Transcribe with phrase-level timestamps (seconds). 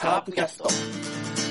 [0.00, 1.49] カープキャスト。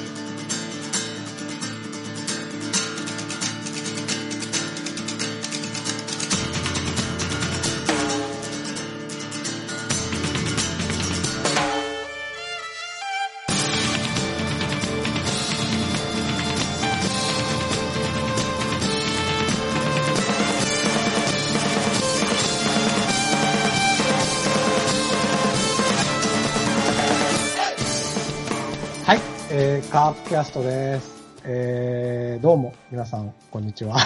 [29.92, 31.24] カープキャストです。
[31.44, 33.98] えー、どうも、皆さん、こんにちは。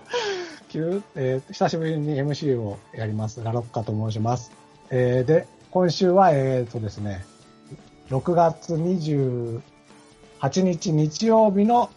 [0.70, 3.44] 急えー久しぶりに MC をやります。
[3.44, 4.50] ラロッカと申します。
[4.88, 7.22] えー、で、今週は、えーとですね、
[8.08, 9.60] 6月28
[10.62, 11.90] 日日曜日の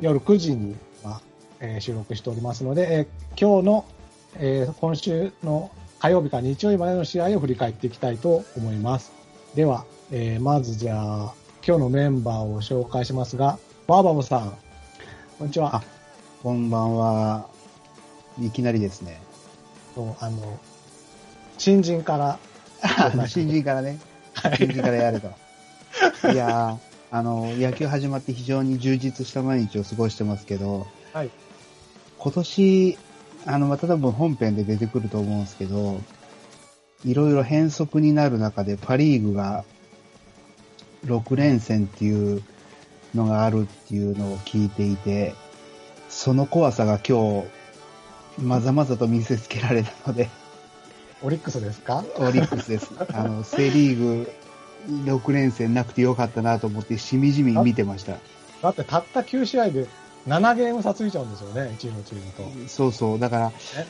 [0.00, 0.74] 夜9時に、
[1.04, 1.20] まあ
[1.60, 3.06] えー収録しておりますので、えー
[3.40, 3.84] 今日の、
[4.34, 9.12] えー今週の火曜日か日曜日までの試合を振り返っていきたいと思います。
[9.54, 11.34] では、えーまずじゃあ、
[11.68, 14.56] 今日のメンバーを紹介しますが、バーバブさん、
[15.38, 15.76] こんにちは。
[15.76, 15.82] あ
[16.42, 17.46] こんばんは。
[18.40, 19.20] いきなりですね。
[19.94, 20.58] そうあの、
[21.58, 22.38] 新人から、
[23.28, 23.98] 新人からね。
[24.56, 25.28] 新人からやれと。
[26.32, 26.78] いやー、
[27.10, 31.30] あの、野球始まって非常に充実した毎日を過ごしてますけど、はい。
[32.16, 32.98] 今年、
[33.44, 36.00] あの、また多分本編で出てくると思うんですけど、
[37.04, 39.66] いろいろ変則になる中でパリーグが
[41.06, 42.42] 6連戦っていう
[43.14, 45.34] のがあるっていうのを聞いていて、
[46.08, 47.48] その怖さが今日、
[48.40, 50.28] まざまざと見せつけられたので、
[51.22, 52.04] オリックスですか？
[52.16, 52.90] オリックスです。
[53.12, 54.30] あの、セリーグ
[55.04, 58.12] 6連戦なくてよかったなと思って、しみじみ見てました。
[58.62, 59.86] だってたった9試合で
[60.26, 62.68] 7ゲーム差ついちゃうんですよね、1位のチームと。
[62.68, 63.18] そうそう。
[63.18, 63.86] だからえ、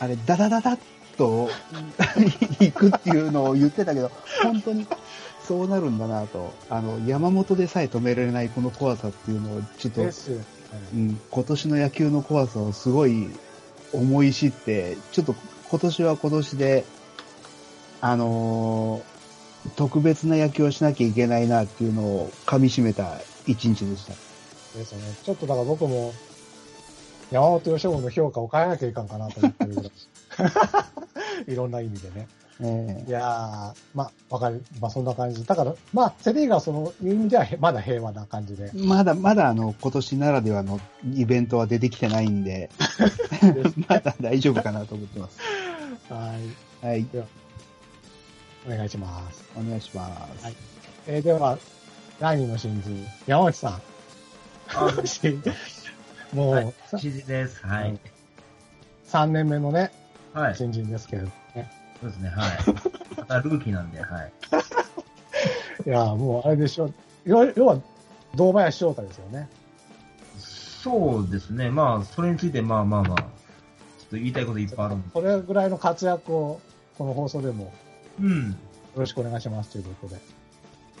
[0.00, 0.78] あれ、ダダダダッ
[1.16, 1.50] と
[2.60, 4.10] 行くっていうのを言ってたけど、
[4.42, 4.86] 本当に
[5.48, 6.52] そうなるんだなと。
[6.68, 10.12] あの、山本でさえ止められないこの怖さっていうのを、ちょっと、ね。
[10.92, 13.30] うん、今年の野球の怖さをすごい
[13.94, 15.34] 思い知って、ちょっと
[15.70, 16.84] 今年は今年で、
[18.00, 19.18] あのー
[19.76, 24.12] 特別な野球をしなきゃいけないなっていうのを噛み締めた一日でした。
[24.78, 25.14] ですよね。
[25.22, 26.14] ちょっとだから僕も、
[27.30, 29.92] 山本由伸の評価を変えなきゃいかんかなと思ってるぐらい。
[31.52, 32.28] いろんな意味でね。
[32.60, 34.64] えいやー、まあ、わかる。
[34.80, 35.46] まあ、そんな感じ。
[35.46, 38.70] だから、まあ、セリーがそのいう意味ではへまだ平和な感じで。
[38.74, 40.80] えまだ、まだあの、今年ならではの
[41.14, 42.70] イベントは出てきてないんで、
[43.88, 45.38] まだ大丈夫かなと思ってます。
[46.12, 46.34] は
[46.82, 46.86] い。
[46.86, 47.06] はい、
[48.66, 49.44] お願いします。
[49.56, 50.08] お願いしま
[50.38, 50.44] す。
[50.44, 50.54] はい
[51.06, 51.58] えー、では、
[52.18, 53.82] 第二の新人、山内さん。
[54.74, 54.90] あ
[56.34, 57.64] もう、はいさ新人です。
[57.64, 57.98] はい。
[59.06, 59.92] 3年目のね、
[60.34, 60.56] はい。
[60.56, 61.77] 新人ですけれどね。
[62.00, 62.28] そうですね。
[62.28, 62.58] はい。
[63.18, 64.32] またルーキーなんで、はい。
[65.86, 66.90] いやー、もうあれでしょ。
[67.24, 67.78] 要要は、
[68.34, 69.48] 堂林翔太ですよね。
[70.38, 71.70] そうですね。
[71.70, 73.26] まあ、それについて、まあまあまあ、ちょっ
[74.10, 75.08] と言いたいこといっぱいあるんで。
[75.12, 76.60] それぐらいの活躍を、
[76.96, 77.70] この放送でもよ
[78.20, 78.56] うん。
[78.96, 80.20] ろしくお願いしますということで。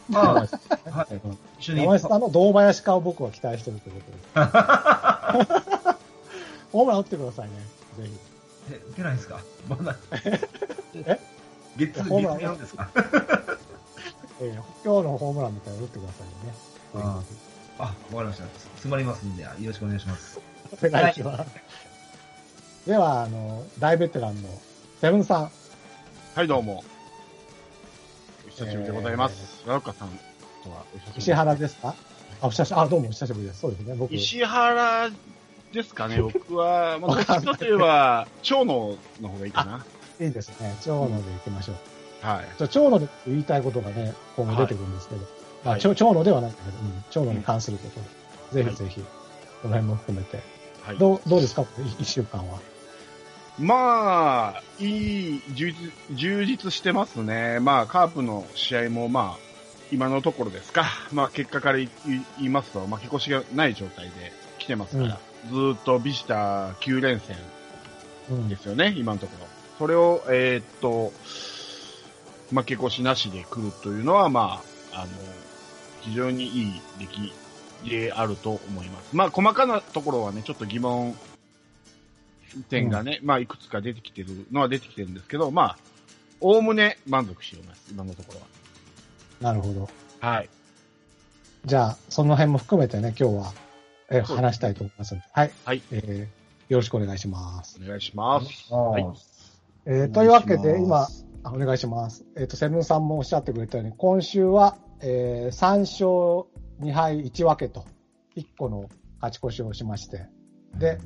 [0.08, 0.48] まあ、はい。
[1.14, 1.80] う ん一緒に。
[1.82, 4.46] 山内さんの堂林化を僕は期待してるということで。
[6.72, 7.54] ホームラン打ってくださいね。
[7.98, 8.10] ぜひ。
[8.70, 9.40] え、出ないですか？
[9.68, 9.96] まだ。
[10.94, 11.18] え？
[11.76, 12.38] 月、月ホームラン？
[12.40, 12.90] やるんですか？
[14.40, 16.54] えー今日のホームランみたいなの打ってくださいね。
[16.94, 17.22] あ
[17.78, 18.44] あ、わかりました。
[18.44, 20.40] 詰まりますんで、よろしくお願いします。
[20.82, 21.50] お願いします。
[22.86, 24.48] では、あの、大ベテランの
[25.00, 25.50] セブンさん。
[26.34, 26.84] はい、どうも。
[28.46, 29.64] お久しぶりでございます。
[29.66, 30.08] ラウカさん
[30.64, 31.94] とはお久しぶり石原ですか？
[32.40, 33.60] あ、お久しあ、どうもお久しぶりです。
[33.60, 33.94] そうですね。
[33.94, 35.10] 僕、石原
[35.72, 39.84] ですかね、 僕は、まあ、どっちかといえば、長野の方がいいかな。
[40.20, 40.76] いいですね。
[40.84, 42.26] 長野で行きましょう。
[42.26, 42.46] はい。
[42.58, 45.20] じゃあ長野で言いたいことがね、今後出てくるんですけど。
[45.64, 48.64] あはい長長野ではないんだけど、うん、長野に関することで。
[48.64, 49.00] ぜひぜひ、
[49.62, 50.40] この辺も含めて。
[50.84, 51.64] はい、どう、どうですか？
[51.98, 52.58] 一週間は。
[53.58, 57.58] まあ、いい充実、充実してますね。
[57.60, 59.48] まあ、カープの試合も、まあ、
[59.90, 60.84] 今のところですか。
[61.12, 67.36] まあ、結果から言い言いますと、負け越しがない状態で来てますから、ずーっとビジター9連戦
[68.30, 69.46] うんですよね、今のところ。
[69.78, 71.12] それを、えーっと、
[72.54, 74.62] 負け越しなしで来るというのは、ま
[74.92, 75.08] あ、あの、
[76.00, 77.32] 非常にいい出来
[77.88, 79.16] であると思います。
[79.16, 81.16] まあ、細かなところはね、ちょっと疑問
[82.68, 85.78] 点がね、まあ、いくつか出てきてるのは出てきてるんですけど、まあ、
[86.40, 88.40] おおむね満足しています、今のところ
[89.40, 89.82] なるほど。
[89.82, 89.88] は。
[90.20, 90.48] はい。
[91.64, 93.52] じゃあ、その辺も含めてね、今日は、
[94.10, 95.26] え話したいと思いますので。
[95.32, 95.50] はい。
[95.64, 95.82] はい。
[95.92, 96.38] えー
[96.68, 97.80] よろしくお願いします。
[97.82, 98.72] お願いします。
[98.74, 99.06] はい。
[99.86, 101.08] えーというわけで、今、
[101.42, 102.26] あお願いします。
[102.36, 106.46] えっ、と、セブンさんもおっしゃってくれたように、今週は、えー、3勝
[106.86, 107.86] 2敗1分けと、
[108.36, 108.90] 1個の
[109.20, 110.26] 勝ち越しをしまして、
[110.78, 110.98] で、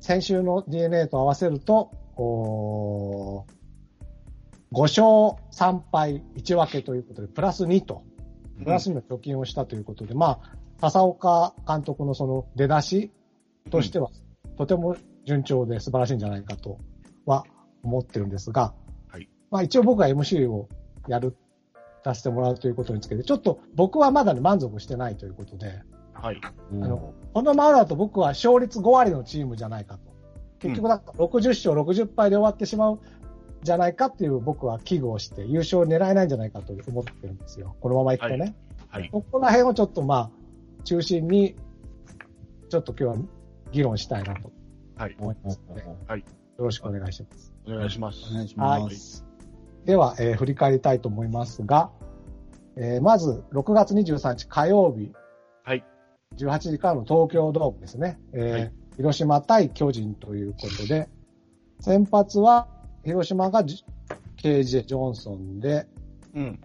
[0.00, 3.46] 先週の DNA と合わせると、お
[4.72, 5.02] 5勝
[5.52, 8.02] 3敗1分けということで、プラス2と、
[8.62, 13.10] プラス2の貯金をしたということで、まあ、笹岡監督のその出だし
[13.70, 14.10] としては、
[14.56, 16.78] とても順調で素晴らしいんじゃないかと
[17.26, 17.44] は
[17.82, 18.74] 思ってるんですが、
[19.08, 20.68] はいまあ一応僕が MC を
[21.08, 21.36] やる、
[22.04, 25.82] 出してもらうということにつけて、ちょっと僕はまだね満足してないということで、
[26.14, 26.40] はい。
[26.42, 30.10] あの、このままだと僕は勝率5割のチームじゃないかと。
[30.60, 33.00] 結局だから60勝60敗で終わってしまう
[33.62, 37.76] じゃないかっていう僕は危惧をして優勝狙えないんじゃないかと思ってるんですよ。
[37.80, 38.54] このままいくとね。
[38.88, 39.08] はい。
[39.10, 40.30] ここら辺をちょっとまあ、
[40.84, 41.56] 中心に、
[42.68, 43.24] ちょっと今日は
[43.72, 44.52] 議論したいなと
[44.96, 45.16] はい。
[45.18, 46.20] 思いますので、はい。
[46.20, 46.24] よ
[46.58, 47.52] ろしくお願いします。
[47.66, 48.18] お願いします。
[48.30, 49.24] お願いします。
[49.84, 51.90] では、えー振り返りたいと思いますが、
[52.76, 55.12] えーまず、6月23日火曜日、
[55.64, 55.84] はい。
[56.36, 58.18] 18時からの東京ドームですね。
[58.32, 61.08] えーはい広島対巨人ということで、
[61.80, 62.68] 先発は
[63.02, 63.82] 広島がじ
[64.36, 65.86] KJ ジョンソンで、
[66.34, 66.60] うん。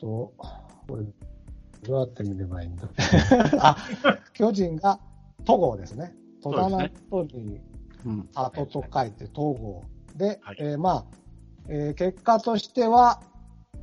[0.00, 0.32] と、
[0.88, 1.04] これ、
[1.84, 2.88] どうやって見ればいいんだ？
[3.60, 3.76] あ、
[4.32, 4.98] 巨人が
[5.44, 6.14] 戸郷ですね。
[6.42, 6.78] 戸田の
[7.10, 7.60] 後に
[8.06, 8.28] うん。
[8.32, 9.82] 里と書いて戸郷
[10.16, 11.04] で、はいえーまあ、
[11.68, 13.20] えー結果としては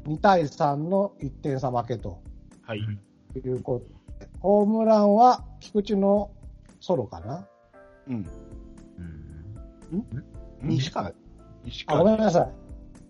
[0.05, 2.21] 2対3の1点差負けと
[2.63, 2.79] はい。
[2.79, 3.85] いうこと
[4.19, 6.31] で、ホームランは菊池の
[6.79, 7.47] ソロかな？
[8.07, 8.25] うん。
[10.61, 11.11] 西川、
[11.63, 12.25] 西あ、ごめん川。
[12.27, 12.51] なさい。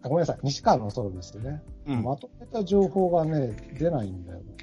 [0.04, 0.40] あごめんなさい。
[0.44, 1.62] 西川のソロですね。
[1.88, 2.04] うん。
[2.04, 4.56] まとめた情報がね、出ないんだよね。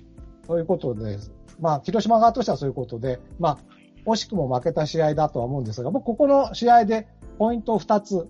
[0.53, 1.17] ということで、
[1.61, 3.59] まあ、広島側としてはそういうことで、まあ、
[4.05, 7.09] 惜しくも負けた試合だとは思うんですが、僕、ここの試合で
[7.39, 8.29] ポイントを2つ、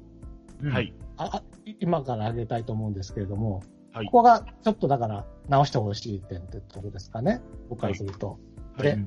[0.62, 0.94] はい。
[1.16, 1.42] ああ
[1.80, 4.06] 今から挙げたいと思うんですけれども、はい。
[4.06, 8.38] ここがちょっとだから直してほしい点ってところですかね、僕からすると。
[8.76, 8.82] はい。
[8.82, 8.98] で、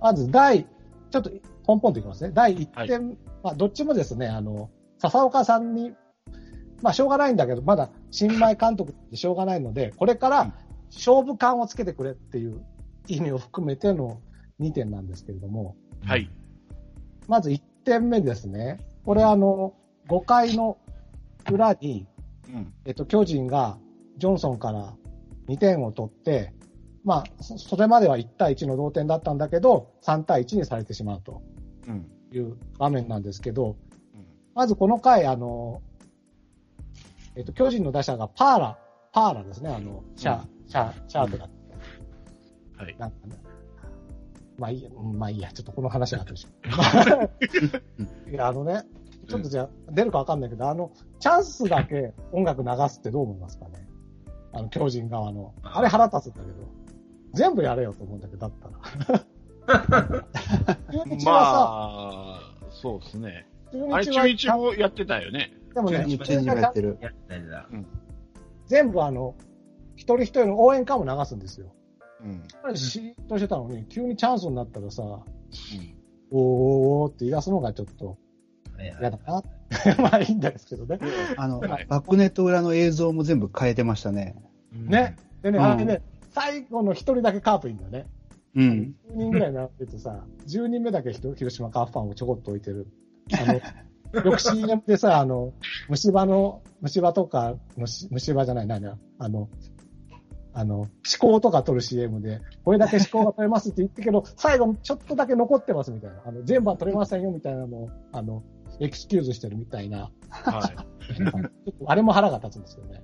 [0.00, 1.30] まず第、ちょっと
[1.62, 2.32] ポンポンといきますね。
[2.34, 4.68] 第1点、まあ、どっちもですね、あの、
[4.98, 5.92] 笹岡さんに、
[6.82, 10.32] まあ、しょうがないんだけど、まだ新米監督ってしょうがないので、これかうん。
[10.32, 10.54] ら
[10.92, 12.64] 勝負感をつけてくれっていう
[13.08, 14.20] 意味を含めての
[14.60, 16.30] 2点なんですけれども、はい。
[17.28, 18.78] まず1点目ですね。
[19.04, 19.74] これあの、
[20.08, 20.78] 5回の
[21.50, 22.06] 裏に、
[22.48, 22.72] うん。
[22.84, 23.78] えっと、巨人が
[24.18, 24.94] ジョンソンから
[25.48, 26.52] 2点を取って、
[27.04, 31.42] まあ、そそれまでは1対1の同点だったんだけど、3対1にされてしまうと
[31.86, 32.10] うん。
[32.32, 33.76] いう場面なんですけど、
[34.14, 35.82] うんまずこの回、あの、
[37.34, 38.78] えっと、巨人の打者がパーラ、
[39.12, 42.96] パーラですね、あの、シャー、シャー、シャートだって、はい。
[42.98, 43.36] なんかね、
[44.58, 46.50] まあいいや、うんまあいいや、ちょっとこの話は後でしよ
[48.26, 48.82] う いや、あのね、
[49.28, 53.88] ちょっとじゃあ、出るかわかんないけど、あの、チャンスだけ音楽流すってどう思いますかね？
[54.52, 55.54] あの、巨人側の。
[55.62, 56.54] あれ腹立つんだけど。
[57.32, 59.24] 全部やれよと思うんだけど、だったら。
[60.92, 63.46] 中日はまあ、そうですね。
[63.72, 65.52] さ、あれ、中日もやってたよね。
[65.74, 66.98] でもね、中日にもやってる。
[68.66, 69.34] 全部あの、
[69.96, 71.74] 一人一人の応援歌も流すんですよ。
[72.22, 72.42] うん。
[72.62, 75.24] あれ、シーッとしてたのに、急にチャンスになったらさ、おー
[76.32, 78.18] おーって言い出すのがちょっと
[78.78, 79.42] 嫌だな。
[79.98, 80.98] まあいいんですけどね。
[81.36, 84.36] あの、はいバックネット裏の映像も全部変えてましたね。
[84.72, 85.16] ね。
[85.42, 88.06] でね、うんあれね、最後の一人だけカープいいんだよね。
[88.56, 88.94] うん。
[89.10, 92.86] 10人ぐらい並んでてさ、10人目だけ広島カープファンをちょこっと置いてる。
[93.32, 93.54] あの、
[94.24, 95.52] よく CM でさ、あの、
[95.88, 99.48] 虫歯の、虫歯とか虫歯じゃない、何だ、あの、
[100.56, 106.22] あの、思考とか取る CM で、これだけ思考が取れますって言ってるけど、 最後ちょっとだけ残ってますみたいな。
[106.24, 108.44] あの、全部は取れませんよみたいなのを、あの、
[108.78, 110.10] エクスキューズしてるみたいな。
[110.30, 111.14] はい。
[111.16, 111.32] ちょっ
[111.78, 113.02] とあれも腹が立つんですよね。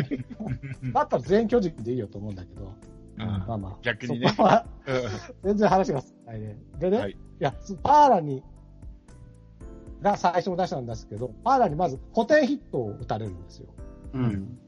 [0.92, 2.72] だったら全員巨人でいいよと思うんだけど、
[3.16, 3.78] まあまあ。
[3.82, 4.66] 逆にねそこは
[5.44, 6.58] 全然話が進まないね。
[6.78, 8.42] でね、はいい、や、パーラに、
[10.00, 13.68] が最初の出したんですけど、パーラにまず固定ヒットを打たれるんですよ。
[14.14, 14.58] うん。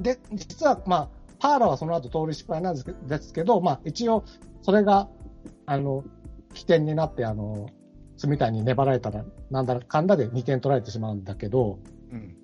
[0.00, 4.24] で、実は、まあ、パーラはその後盗塁失敗なんですけど、まあ、一応、
[4.62, 5.08] それが、
[5.66, 6.04] あの、
[6.54, 7.68] 起点になって、あの、
[8.26, 11.78] みたいに粘られたら、なんだかんだで2点取られてしまうんだけど、
[12.12, 12.36] うん。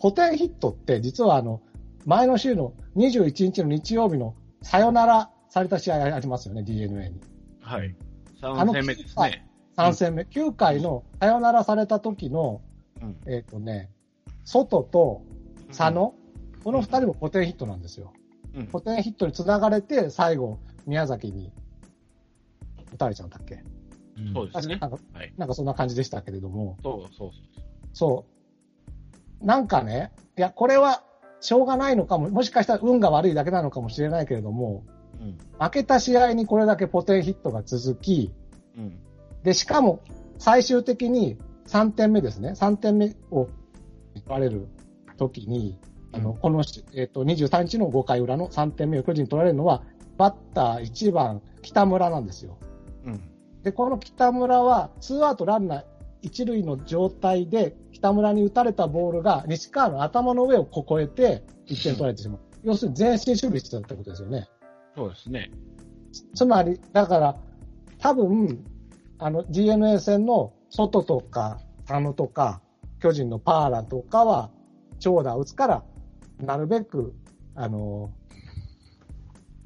[0.00, 1.60] 固定ヒットって実はあの、
[2.06, 7.20] 前の週の21日の日曜日のサヨナラされた試合ありますよね、DNA に。
[7.60, 7.94] はい。
[8.40, 9.46] あ3の戦目ですね。
[9.76, 10.22] 3戦目。
[10.22, 12.62] 9回のサヨナラされた時の、
[13.02, 13.16] うん。
[13.26, 13.90] えっ、とね、
[14.44, 15.22] 外と
[15.68, 16.14] 佐野、
[16.64, 18.12] この2人も固定ヒットなんですよ。
[18.54, 18.66] うん。
[18.66, 21.52] 固定ヒットに繋がれて、最後、宮崎に
[22.92, 23.62] 打たれちゃうんだっけ？
[24.34, 24.76] そうですね。
[24.76, 25.32] なんかはい。
[25.36, 27.30] なんかそんな感じでしたけれども、そうそう
[27.92, 28.24] そ
[29.40, 29.44] う。
[29.44, 31.02] なんかね、いや、これは
[31.40, 34.84] しょうがないのかも、もしかしたら運が悪いだけなのかもしれないけれども、
[35.20, 35.38] うん。
[35.58, 38.32] 負けた試合にこれだけポテンヒットが続き、
[38.76, 38.98] うん。
[39.42, 40.00] で、しかも
[40.38, 42.50] 最終的に3点目ですね。
[42.50, 43.48] 3点目を
[44.14, 44.68] 取られる
[45.16, 45.78] 時に、
[46.12, 49.82] あの、このし、えっ、と、23日の5回裏の3点目を巨人に取られるのは、
[50.16, 52.58] バッター1番、北村なんですよ。
[53.04, 53.20] うん。
[53.62, 55.84] で、この北村は、ツーアウトランナー
[56.22, 62.38] 一塁の状態で、北村に打たれたボールが西川の頭の上をここえて、1点取られてしまう。
[62.62, 64.48] 要するに前進守備してたってことですよね。
[64.96, 65.50] そうですね。
[66.34, 67.36] つまり、だから、
[67.98, 68.64] 多分、
[69.18, 72.60] あの、DNA 戦の外とか、あのとか、
[73.00, 74.50] 巨人のパーラとかは、
[74.98, 75.84] 長打を打つから、
[76.40, 77.14] なるべく、
[77.54, 78.10] あの、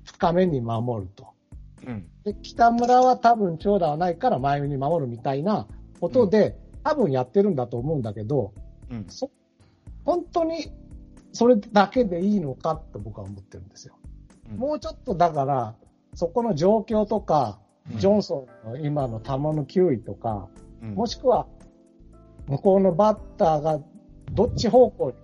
[0.05, 1.29] 深めに守ると。
[1.87, 2.07] うん。
[2.25, 5.67] で、北村は多分長打はないから前に守るみたいな
[6.01, 8.53] ことで、多分やってるんだと思うんだけど、
[8.91, 9.07] うん。
[9.09, 9.31] そ、
[10.05, 10.73] 本当に
[11.35, 13.97] それだけでいいのかと僕は思ってるんですよ。
[14.51, 15.75] うんもうちょっとだから、
[16.15, 17.59] そこの状況とか、
[17.91, 20.49] うんジョンソンの今の球の球威とか、
[20.83, 21.47] うんもしくは、
[22.47, 23.81] 向こうのバッターが
[24.33, 25.17] どっち方向に、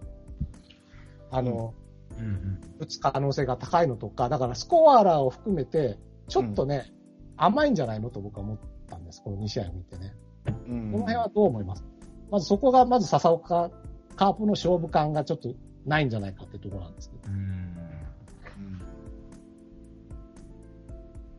[1.30, 1.74] あの、
[2.18, 2.60] うんうん。
[2.78, 6.92] 打つ可能性が高いのとか、だからスコアラーを含めて、ちょっとね、
[7.36, 8.58] 甘いんじゃないのと僕は思っ
[8.88, 10.14] たんです、この2試合を見てね。
[10.46, 11.84] うんこの辺はどう思います？
[12.30, 13.70] まずそこが、まず笹岡
[14.16, 15.54] カープの勝負感がちょっと
[15.86, 17.22] ないんじゃないかってところなんですけど。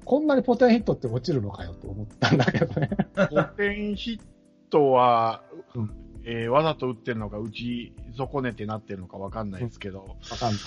[0.03, 2.89] こんなにポテンヒットって落ちるのかよと思ったんだけどね。
[3.29, 4.21] ポテンヒッ
[4.69, 5.43] トは、
[5.75, 10.61] うんえーわざと打ってるのか、打ち損ねてなってるのかわかんないですけど、わかんない。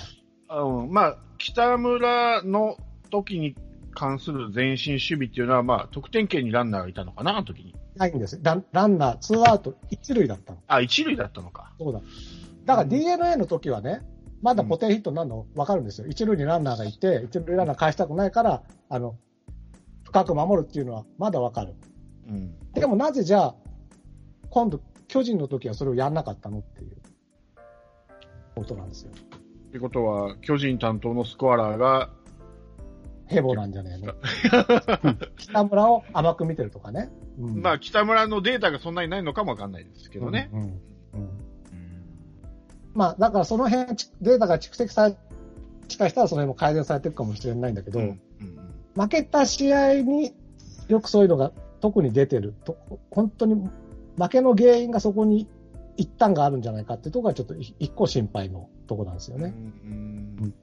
[0.50, 2.76] うん、まあ、北村の
[3.10, 3.56] 時に
[3.94, 7.74] 関する前進守備っていうのは、まあ、得点圏にランナーがいたのかな、あの時に。
[7.96, 8.40] ないんです。
[8.42, 10.58] ランランナー、ツーアウト、一塁だったの。
[10.66, 11.72] あ、一塁だったのか。
[11.78, 12.00] そうだ。
[12.64, 14.00] だから DNA の時はね、
[14.42, 16.06] まだポテンヒットになるの分かるんですよ。
[16.06, 19.16] 一塁にランナーがいて、一塁ランナー返したくないから、あの、
[20.02, 21.74] 深く守るっていうのはまだ分かる。
[22.28, 22.54] うん。
[22.72, 23.54] でもなぜじゃあ、
[24.50, 24.80] 今度、
[25.14, 26.96] 巨人の時はそれをやんなかったのっていう
[28.56, 29.12] ことなんですよ。
[29.12, 32.10] ってことは、巨人担当のスコアラーが、
[33.26, 34.14] ヘボなんじゃねえの。
[35.38, 37.12] 北村を甘く見てるとかね。
[37.38, 40.50] うんまあ、北村のデータがそんなにないのかもわかんないですけどね。
[40.52, 41.28] うんうんうんうん
[42.92, 45.16] まあ、だからその辺、ちデータが蓄積され、も
[45.86, 48.06] しかしたらその辺も改善されてるかもしれないんだけど、うん。
[48.06, 48.20] うん
[48.96, 50.34] 負けた試合に
[50.88, 52.76] よくそういうのが特に出てると、
[53.10, 53.70] 本当に
[54.16, 55.48] 負けの原因がそこに
[55.96, 59.42] 一端があるんじゃないかってところがちょっと一個心配のところなんですようん。
[59.42, 59.54] ね。
[59.56, 59.86] う
[60.46, 60.54] ん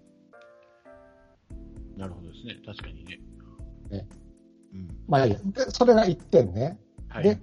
[1.98, 2.58] なるほどですね。
[2.66, 3.20] 確かにね。
[3.92, 4.08] ね
[4.74, 4.88] うん。
[5.08, 5.38] まあいい
[5.70, 6.80] それが1点ね。
[7.10, 7.24] はい。
[7.24, 7.40] で、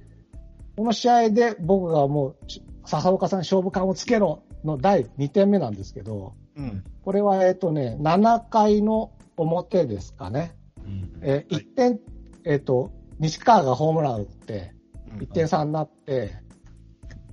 [0.77, 6.83] この試合で僕がもう、し笹岡さん勝負感をつけろの第2点目なんですけど、うん。
[7.03, 10.57] これはえっ、とね、7回の表ですかね。
[10.85, 12.00] うんえーはい1点、
[12.45, 14.78] えっ、と、西川がホームラン打って、うん
[15.19, 16.37] 1点差になって、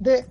[0.02, 0.28] で、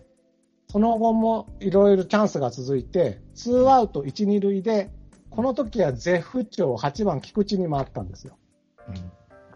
[0.69, 4.91] その後もいろいろチャンスが続いて、ツーアウト1、2塁で、
[5.31, 8.37] この時は絶不調8番菊池に回ったんですよ。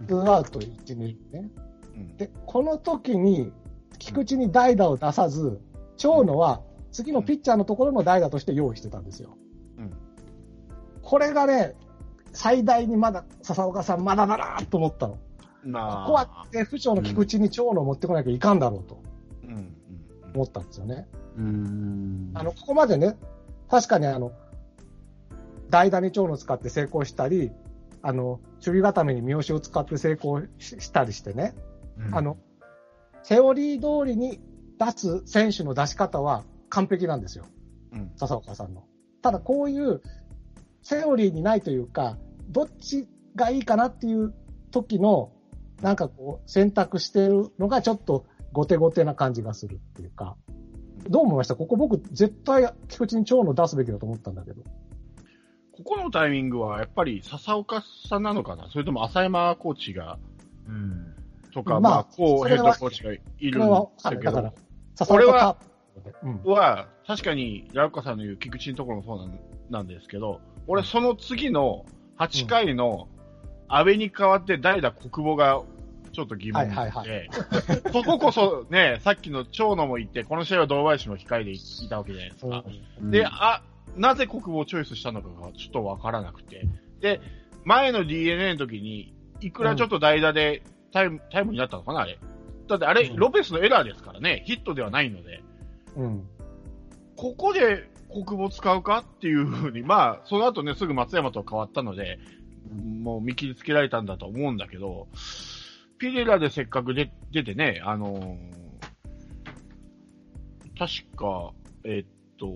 [0.07, 1.50] ツーアウト1、2塁ね。
[1.95, 3.52] うんで、この時に
[3.99, 5.61] 菊池に代打を出さず、
[5.97, 6.62] 長野は
[6.93, 9.37] 次のピッチャーのところの代打として用意してたんですよ。
[9.78, 9.93] うん
[11.02, 11.75] これがね、
[12.33, 15.19] 最大にまだ、笹岡さんまだだなと思ったの。
[15.65, 16.07] まあ。
[16.07, 19.09] ここは絶不調の菊池に長野を持ってこなきゃいかんだろうと。
[20.35, 21.07] 思ったんですよね。
[21.37, 22.31] うーん。
[22.35, 23.17] あの、ここまでね、
[23.69, 24.33] 確かにあの、
[25.71, 27.50] 代打に長野を使って成功したり、
[28.03, 31.55] あの、守備固めに三好を使って成功ししたりしてね、
[31.99, 32.38] うんあの、
[33.23, 34.41] セオリー通りに
[34.79, 37.45] 出す選手の出し方は完璧なんですよ。
[37.93, 38.12] うん。
[38.17, 38.85] 笹岡さんの。
[39.23, 40.00] ただこういう
[40.83, 42.17] セオリーにないというか、
[42.49, 44.33] どっちがいいかなっていう
[44.71, 45.33] 時の、
[45.80, 50.37] なんかこう選択してるのがちょっと後手後手な感じがするっていうか、
[51.08, 51.56] どう思いました？
[51.56, 54.62] ここ僕絶対菊池に長野出すべきだと思ったんだけど。
[55.73, 58.68] ここのタイミングは、やっぱり笹岡さんなのかな？
[58.68, 60.18] それとも浅山コーチが、
[60.66, 61.14] うん。
[61.54, 63.20] とか、まあまあ、こうヘッドコーチがい
[63.50, 64.20] るんだけかる。
[64.20, 64.56] だからど、、
[64.97, 66.52] 笹これは岡カープでうん。
[66.52, 71.87] は、確かに、ラウカさんの言う菊池のところもそうなんなんですけど、俺その次の
[72.18, 73.08] 8回の
[73.68, 75.62] 安倍に代わって代打国母が
[76.12, 77.30] ちょっと疑問で、はいはい
[77.92, 81.58] そここそね、さっきの長野も言って、この試合は堂林も控えでい
[81.88, 82.64] たわけじゃないですか。
[83.00, 83.62] うんで、あ、
[83.96, 86.66] なぜ国母をチョイスしたのかがちょっとわからなくて。
[87.00, 87.20] で、
[87.64, 92.18] 前の DNA の時に、いくらちょっと代打でタイム、タイムになったのかなあれ。
[92.66, 94.42] だってあれ、うんロペスのエラーですからね。
[94.46, 95.42] ヒットではないので。
[95.96, 96.26] うん。
[97.16, 102.18] ここで国母使うかっていうふうに、まあ、その後ね、すぐ松山と変わったので、
[102.68, 105.08] もう見切りつけられたんだと思うんだけど、
[105.98, 108.68] ピレラでせっかく出出てね、あのー
[110.78, 112.46] 確か、えっと、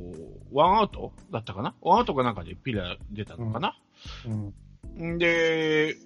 [0.53, 1.75] ワンアウトだったかな？
[1.81, 3.77] ワンアウトかなんかでピレラ出たのかな、
[4.97, 5.15] うん。
[5.15, 5.97] んで、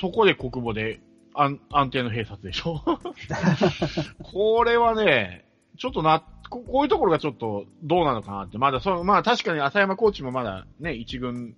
[0.00, 1.00] そこで国母で
[1.32, 2.82] 安安定の併殺でしょ？
[4.24, 5.44] これはね、
[5.78, 11.54] ちょっとな、ここういうところがちょっとどうなのかなって、まだその、まあ確かに浅山コーチもまだね、一軍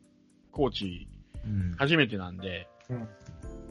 [0.50, 1.11] コーチうん。
[1.78, 3.08] 初めてなんで、うん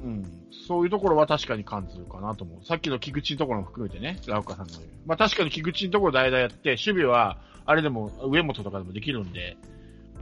[0.04, 0.26] うん、
[0.68, 2.66] そういうところは確かに感じるかなと思う。
[2.66, 4.74] さっきの菊池のところも含めてね、ラウカさんの。
[5.06, 9.58] まあ確かに菊池のところ代々やって、守備は、あれでも、上本とかでもできるんで、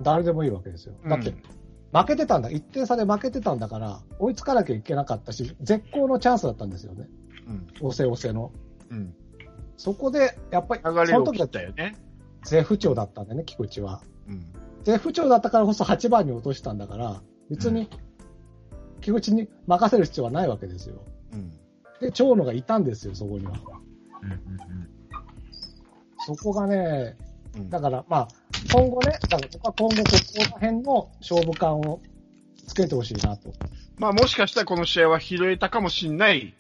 [0.02, 0.96] 誰でもいいわけですよ。
[1.08, 1.34] だって、
[1.94, 2.50] 負けてたんだ。
[2.50, 7.08] 1点差で負けてたんだから、追いつかなきゃいけなかったし、絶好のチャンスだったんですよね。
[7.48, 8.52] うん、押せ押せの。
[8.90, 9.14] うん。
[9.78, 11.96] そこで、やっぱり、その時はたよね。
[12.44, 14.02] 絶不調だったんだよね、菊池は。
[14.28, 14.46] うん。
[14.84, 17.90] 絶不調だったからこそ8番に落としたんだから、別に、
[19.02, 21.02] 菊池に任せる必要はないわけですよ。
[21.34, 21.52] うん。
[22.00, 23.54] で、長野がいたんですよ、そこには。
[24.22, 24.40] うんうん
[26.26, 27.18] そこがね、
[27.56, 28.28] うんだから、まあ、
[28.72, 32.02] 今後ね、だから僕は今後、ここら辺の勝負感を
[32.68, 33.52] つけてほしいなと。
[33.98, 36.54] まあもしかしたらこの試合は拾えたかもしんない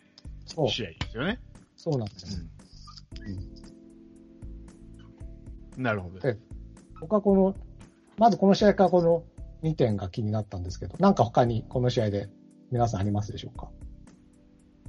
[0.45, 1.39] 試合ですよね。
[1.75, 2.45] そうなんですよ。
[5.77, 6.19] なるほど。
[6.19, 6.37] で
[6.99, 7.55] 僕はこの、
[8.17, 9.23] まずこの試合からこの
[9.63, 12.29] 2点が気になったんですけど、なんか他にこの試合で
[12.71, 13.69] 皆さんありますでしょうか？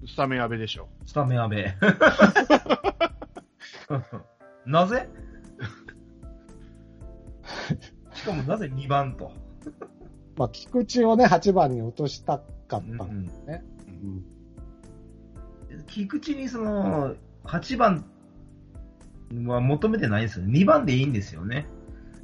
[0.07, 0.89] スタメン阿部でしょ。
[1.07, 1.57] スタメン阿部。
[4.67, 5.09] なぜ？
[8.15, 9.33] しかもなぜ2番と？
[10.37, 13.05] まあ、菊池をね、8番に落としたかった。
[13.05, 13.31] うんうん
[15.87, 18.05] 菊池にその、8番
[19.47, 20.59] は求めてないんですよね。
[20.61, 21.67] 2番でいいんですよね。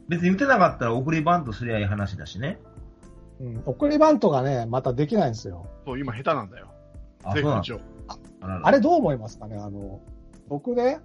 [0.09, 2.59] 別に打てなかったら送りバントすりゃいい話だしね。
[3.41, 5.67] うん送りバントがね、またできないんですよ。
[5.85, 6.69] そう、今下手なんだよ。
[7.25, 7.63] あ、そうなん。
[8.41, 9.57] ああれどう思いますかね？
[9.57, 10.01] あの、
[10.49, 11.01] 僕ね、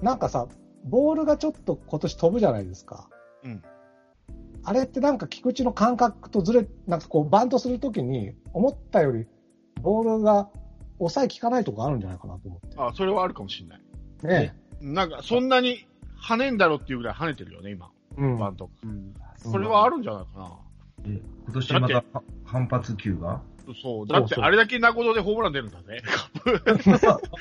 [0.00, 0.46] なんかさ、
[0.84, 3.08] ボールがちょっと今年飛ぶじゃないですか。
[3.42, 3.62] うん。
[4.62, 9.26] あれってなんか菊池の感覚とずれ、なんかこうバントするときに思ったより
[9.82, 10.48] ボールが
[10.98, 12.76] 抑え効かないとこあるんじゃないかなと思って。
[12.78, 13.80] あ、それはあるかもしんない。
[14.22, 15.86] ねなんか、そんなに
[16.22, 17.90] 跳ねんだろっていうぐらい跳ねてるよね、今。
[18.16, 18.38] うん。
[18.38, 18.70] バント。
[18.82, 20.50] うんそれはあるんじゃないかな。
[21.06, 23.42] え今年まだた反発球が？
[23.82, 24.06] そう。
[24.06, 26.02] だって、あれだけ名古屋でホームラン出るんだぜ。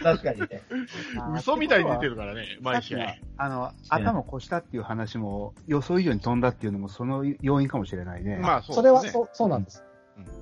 [0.02, 0.62] 確かにね。
[1.36, 8.38] 嘘みたいに出てるからね、毎試合あの、頭越したっていう話も、予想以上に飛んだっていうのも、その要因かもしれないね。
[8.38, 9.84] まあ、そう、それはそうそうなんです。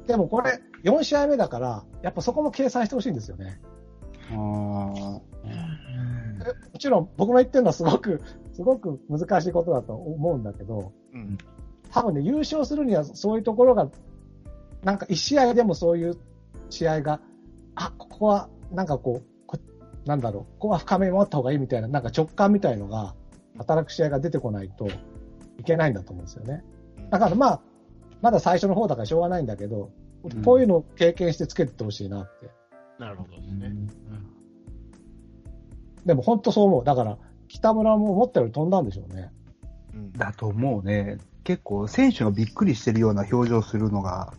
[0.04, 3.60] うでもこれ、4試合目だから、やっぱそこも計算してほしいんですよね。
[4.32, 5.22] あー
[6.74, 8.22] もちろん僕の言ってるのはすごく、
[8.62, 11.38] すごく難しいことだと思うんだけど、うん。
[11.91, 13.89] 多分ね、優勝するにはそういうところが、
[14.84, 16.17] なんか1試合でもそういう
[16.69, 17.19] 試合が、
[17.74, 19.58] あ、ここはなんかこう、こ
[20.06, 23.15] なんだろう、ここは深め持った方がいいみたいな、なんか直感みたいのが、
[23.58, 24.88] 働く試合が出てこないと
[25.58, 26.63] いけないんだと思うんですよね。
[27.10, 27.62] だからまあ、
[28.21, 29.89] まだ最初の方だからしょうがないんだけど、
[30.24, 32.52] うんこういうのを経験してつけてってほしいなって。
[33.00, 33.74] なるほどですね。
[36.06, 36.84] でも本当そう思う。
[36.84, 37.17] だから、
[37.52, 39.30] 北村も思ったより飛んだんでしょうね。
[39.94, 40.14] うん。
[40.14, 41.18] だと思うね。
[41.44, 44.34] 結構、選手がびっくりしてるような表情するのが、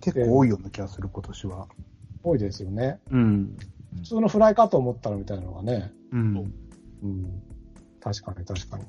[0.00, 1.68] 結構多いような気がする、今年は。
[2.22, 3.00] 多いですよね。
[3.10, 3.56] うん。
[4.02, 5.90] 普通のフライかと思ったらみたいなのがね。
[6.12, 6.52] うん。
[7.02, 7.42] うん。
[8.00, 8.84] 確かに確かに。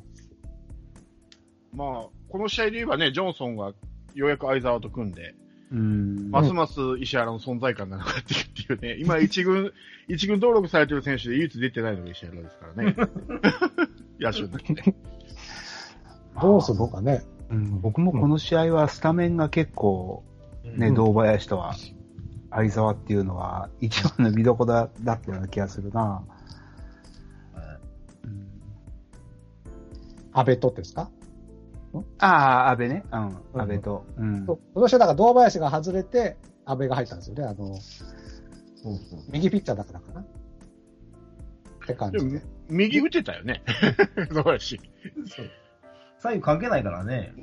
[1.74, 3.74] まあ、この試合で言えばね、ジョンソンが
[4.14, 5.34] ようやく相沢と組んで、
[5.72, 6.30] うん。
[6.32, 9.72] ますます石原の存在感がなくなっていくっていうね、今一軍、
[10.08, 12.96] 一軍登録されてる選手で唯一出てないのが石原ですからね。
[14.20, 14.96] 野手になって。
[16.42, 17.24] どうするのかね。
[17.50, 20.24] うん、僕もこの試合はスタメンが結構、
[20.64, 21.74] ね、うん堂林とは
[22.50, 26.24] 相沢っていうのは一番の見どころだだったような気がするな。
[28.24, 28.62] うん
[30.34, 31.10] 安倍とですか？
[32.22, 33.04] ああ、安倍ね。
[33.12, 34.06] うん、うん安倍と。
[34.18, 34.46] うん。
[34.46, 37.44] そう今年はだから堂林が外れて、安倍が入ったんですよね。
[37.44, 39.20] あの、そうそう。
[39.32, 40.22] 右ピッチャーだからかな。
[40.22, 40.26] っ
[41.88, 43.64] て感でもじで。、右打てたよね。
[44.34, 44.80] どうやし。
[45.28, 45.50] そう
[46.20, 47.34] 左右関係ないからね。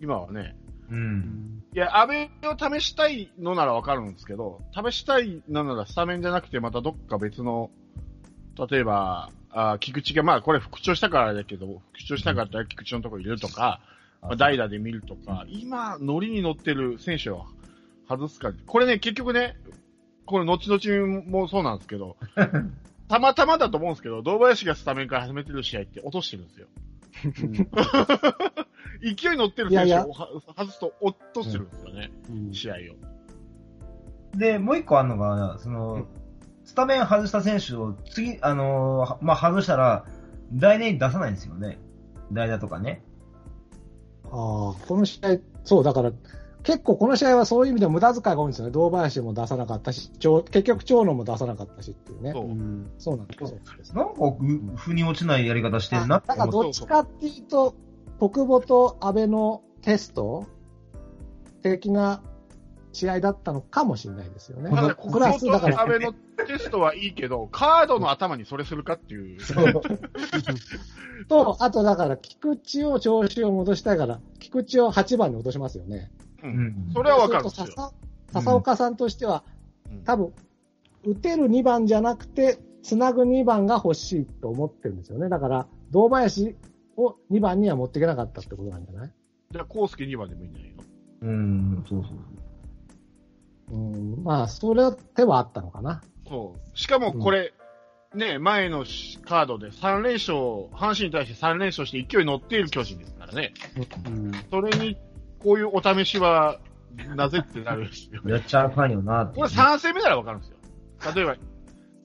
[0.00, 0.56] 今はね。
[0.90, 1.64] うん。
[1.74, 7.70] いや、安倍を試したいのならわかるんですけど、試したいのならスタメンじゃなくて、またどっか別の、
[8.70, 13.80] 例えば、あ菊池が、まあこれ復調したからだけど、復調したから菊池のところ入れるとか、
[14.22, 17.46] まあ、代打で見るとか、今、ノリに乗ってる選手を
[18.08, 18.52] 外すか。
[18.66, 19.56] これね、結局ね、
[20.24, 22.16] これ後々もそうなんですけど、
[23.08, 26.66] たまたまだと思うんですけど、堂林がスタメンから始めてる試合って落としてるんですよ。
[29.02, 32.78] 勢い乗ってる選手をは外すと、おっとするんですよね、うん試合を。
[34.36, 36.06] で、もう一個あるのが、その、
[36.64, 40.04] スタメン外した選手を次、あのーはまあ、外したら、
[40.54, 41.78] 来年に出さないんですよね。
[42.32, 43.02] 代打とかね。
[44.32, 46.12] ああ、この試合、そう、だから、
[46.62, 48.72] 結構この試合はそういう意味で無駄遣いが多いんですよね。
[48.72, 52.32] 堂林も出さなかったし、長結局長野も出さなかったしっていうね。
[52.32, 52.48] そうう。
[52.48, 53.94] んそうなんですそうなんです。
[53.94, 56.66] なんか、う腑に落ちないやり方してるなってなんか思って。
[56.66, 57.74] どっちかっていうと、
[58.18, 60.46] 国母と安倍のテスト？
[61.62, 62.22] 的な
[62.96, 64.70] 試合だったのかもしれないですよね。
[64.70, 69.40] ただ、国語とスだから、安倍のテストはいいけど、カードの頭にそれするかっていう。
[69.40, 69.82] そう
[71.28, 76.10] と、あとだから、菊池を調子を戻したいから、菊池を8番に落としますよね。
[76.42, 76.90] ううんん。
[76.94, 77.66] それはわかるんですよ。
[77.66, 77.92] 笹
[78.32, 79.44] 笹岡さんとしては、
[79.90, 80.32] うん多分、
[81.04, 85.28] 打てる2番じゃなくて、つなぐ2番が欲しいと思ってるんですよね。
[85.28, 86.56] だから、堂林
[86.96, 89.10] を2番には持っていけなかったってことなんじゃない？
[89.52, 90.82] じゃあ、コースケ2番でもいいんじゃないの？
[91.22, 92.16] うん、そうそうう
[93.74, 96.02] ん、まあ、それは手はあったのかな。
[96.28, 96.78] そう。
[96.78, 97.52] しかもこれ、
[98.14, 98.84] ね、前の
[99.24, 100.36] カードで3連勝、
[100.72, 103.52] 阪神に対して3連勝して勢い乗っている巨人ですからね。
[104.06, 104.96] うんそれに、
[105.38, 106.58] こういうお試しは、
[107.14, 108.22] なぜってなるんですよ。
[108.26, 110.56] やっちゃあかんよなってこれ3戦目ならわかるんですよ。
[111.14, 111.42] 例えば、例えば、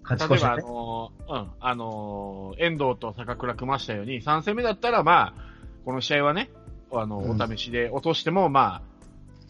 [0.04, 0.50] あ勝ち越しね。
[0.58, 5.42] のーうん、あのー遠藤と坂倉組ましたように、3戦目だったら、まあ、
[5.86, 6.50] この試合はね、
[6.92, 8.91] あの、うんお試しで落としても、まあ、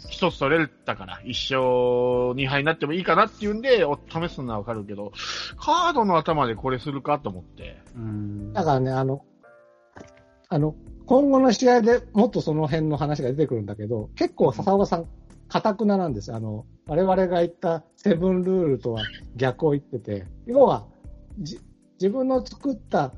[0.09, 5.11] 一つ取れたから、一勝二敗になってもいいかなっていうんで、お試すのはわかるけど、
[5.57, 7.79] カードの頭でこれするかと思って。
[7.95, 9.25] うんだからね、あの、
[10.49, 15.07] あの、今後の試合でもっとその辺の話が出てくるんだけど、結構笹岡さん、
[15.47, 16.37] かたくななんですよ。
[16.37, 19.03] あの、我々が言ったセブンルールとは
[19.35, 20.87] 逆を言ってて、要は、
[21.39, 21.59] じ
[21.99, 23.13] 自分の作った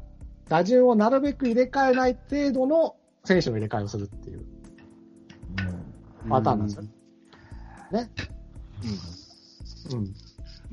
[0.49, 4.45] 打順をなるべく入れ替えない程度の選手の入れ替えをするっていう
[6.29, 6.83] パターンなんですよ。
[9.91, 9.99] うん。
[9.99, 10.13] うん。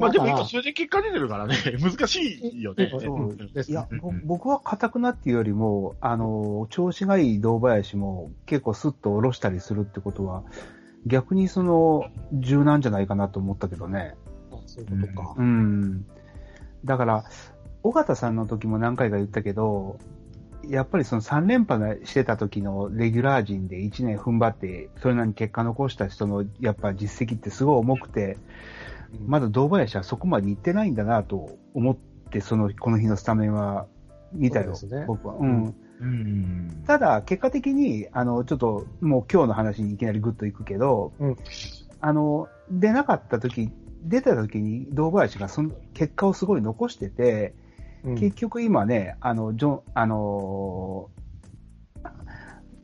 [0.01, 2.91] まあでも今数字結果出てるからね、 難しいよね。
[2.91, 3.87] そうですいや、
[4.25, 10.43] 僕は硬くなっていうよりも、あの、調子がいい堂林も結構スッと下ろしたりするってことは、
[11.07, 14.15] 逆にその、柔軟じゃないかなと思ったけどね。
[14.67, 15.35] そういうことか。
[15.37, 16.07] うん。
[16.85, 17.25] だから、
[17.83, 19.99] 尾形さんの時も何回か言ったけど、
[20.69, 28.39] やっぱりその3連覇してた時のレギュラー陣で1年踏ん張って、それなりに結果残した人のやっぱ実績ってすごい重くて、
[29.27, 31.97] まだ堂林はそこまで行ってないんだなと思っ
[32.31, 33.87] て、その、この日のスタメンは
[34.33, 35.35] 見たよ、ね僕は。
[35.35, 35.75] うん。
[36.01, 36.85] うん。
[36.87, 41.37] ただ、結果的に、あの、ちょっと、もう今日の話にいきなりグッといくけど、うん
[42.01, 43.71] あの、出なかった時、
[44.03, 47.55] 出た時に堂林がその結果をすごい残してて、
[48.05, 51.21] うん結局今ね、あの、ジョン、あのー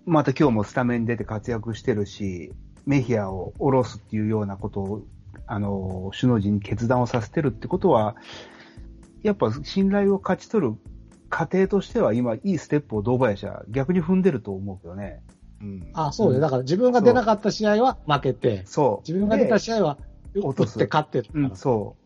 [0.09, 2.52] また今日もスタメン出て活躍してるし、
[2.85, 5.02] メヒアを下ろすっていうようなことを、
[5.46, 8.14] あのー首脳陣に決断をさせてるってことは、
[9.22, 10.74] やっぱ信頼を勝ち取る
[11.29, 15.22] 過程としては今いいステップを堂林は逆に踏んでると思うけどね。
[15.61, 16.40] うんあ、そうね。
[16.40, 19.09] だから自分が出なかった試合は負けて、そう。
[19.09, 19.98] 自分が出たで試合は
[20.35, 21.96] 打落とすって勝ってるうん、そ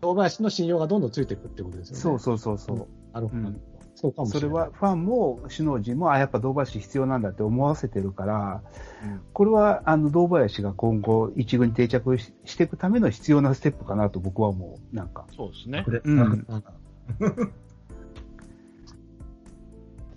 [0.00, 2.00] 堂林の信用がどんどんついていくってことですよね。
[2.00, 2.88] そうそうそうそう。
[3.12, 3.42] なるほど。
[3.42, 3.60] うん
[3.96, 4.50] そうかもしれない。
[4.50, 8.62] それはファンも首脳陣も、あ、やっぱ堂林必要なんだって思わせてるから、
[9.04, 14.96] うんこれは、あの、堂林が今後、一軍に定着ししていくための必要なステップかなと僕は思う。
[14.96, 15.26] なんか。
[15.36, 16.46] そうですねうんうん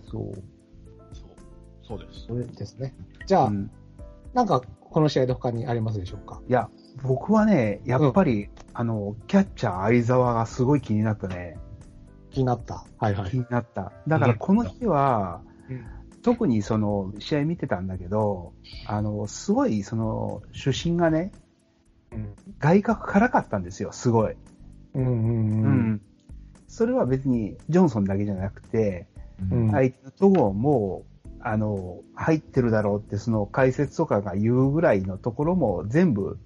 [0.09, 0.21] そう。
[0.21, 0.33] そう
[1.86, 2.27] そうです。
[2.27, 2.95] これですね。
[3.25, 3.69] じゃあ、うん
[4.33, 6.41] なんか、この試合で他にありますでしょうか？
[6.47, 6.69] いや、
[7.03, 11.57] 僕はね、やっぱり、あの、キャッチャー相沢がすごい気になったね。
[12.31, 12.85] 気になった。
[12.97, 13.29] はいはい。
[13.29, 13.91] 気になった。
[14.07, 15.85] だからこの日は、うん
[16.23, 18.53] 特にその、試合見てたんだけど、
[18.87, 21.33] あの、すごい、その、主審がね、
[22.13, 24.35] うん外角辛かったんですよ、すごい。
[24.93, 26.01] うんうんううん。
[26.69, 29.05] それは別にジョンソンだけじゃなくて、
[29.51, 31.03] うん相手の戸郷も、
[31.41, 36.39] あの、入ってるだろうって、その解説とかが言うぐらいのところも全部、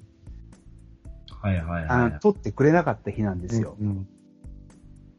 [1.42, 2.12] はいはいあはい。
[2.12, 3.76] の取ってくれなかった日なんですよ。
[3.80, 4.08] うん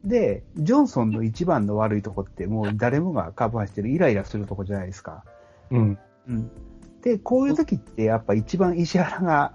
[0.03, 5.25] で、ジョンソンの一番の悪いとこって、もう 誰もがカバーしてるイライラするとこじゃないですか。
[5.71, 5.97] うん。
[6.27, 6.51] うん。
[7.01, 9.53] で、こういう時ってやっぱ一番石原が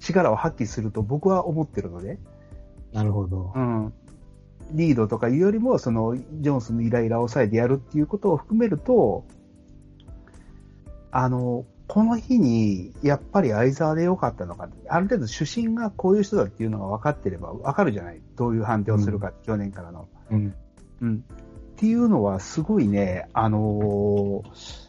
[0.00, 2.18] 力を発揮すると僕は思ってるので、
[2.92, 3.60] なるほどう。
[3.60, 3.92] ん。
[4.72, 9.24] リードとかいうよりも、その、ジョンソンのイライラを抑えてやるっていうことを含めると、
[11.10, 20.08] あの、この日に、やっぱり相沢で良かったのか、ある程度主審がこういう人だっていうのが分かってれば分かるじゃないどういう判定をするか、去年からの。
[20.30, 20.54] うん。
[21.02, 21.24] うん。
[21.74, 24.84] っていうのはすごいね、あのー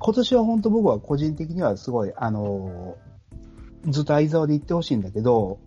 [0.00, 5.60] 今年は本当僕は個人的にはすごい、あのーずっと相沢で行ってほしいんだけど、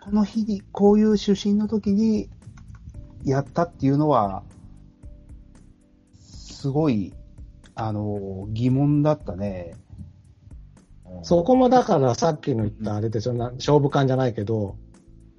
[0.00, 2.28] この日に、こういう出身の時に
[3.24, 4.42] やったっていうのは、
[6.66, 7.14] すごい、
[7.76, 9.76] あのー疑問だったね。
[11.22, 14.76] そこもだからさっきの言ったあれでしょ、な勝負感じゃないけど、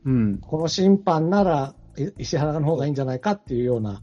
[0.05, 0.37] うん。
[0.37, 4.01] この審判ならい石原の方がいいんじゃないかっていうような、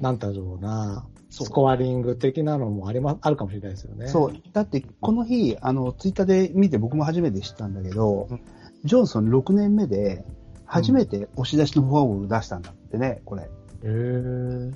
[0.00, 4.06] なんだろうな、スコアリング的なのもありま、あるかもしれないですよね。
[4.06, 4.34] そう。
[4.52, 8.40] だって、この日、あの、ツイッターで見て僕も初めて知ったんだけど、うん
[8.84, 10.24] ジョンソン6年目で、
[10.64, 13.48] 初めて押し出しのフォアボール出したんだってね、これ。
[13.84, 14.74] へー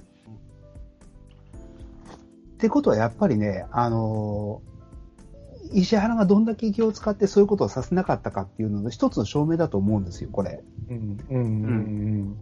[2.56, 4.76] ってことはやっぱりね、あのー
[5.72, 10.62] 石原がどんだけ気を使ってそういうことをさせなかったかっていうのの一つの証明だと思うんですよ、これ。
[10.88, 12.36] うん、うん、うん、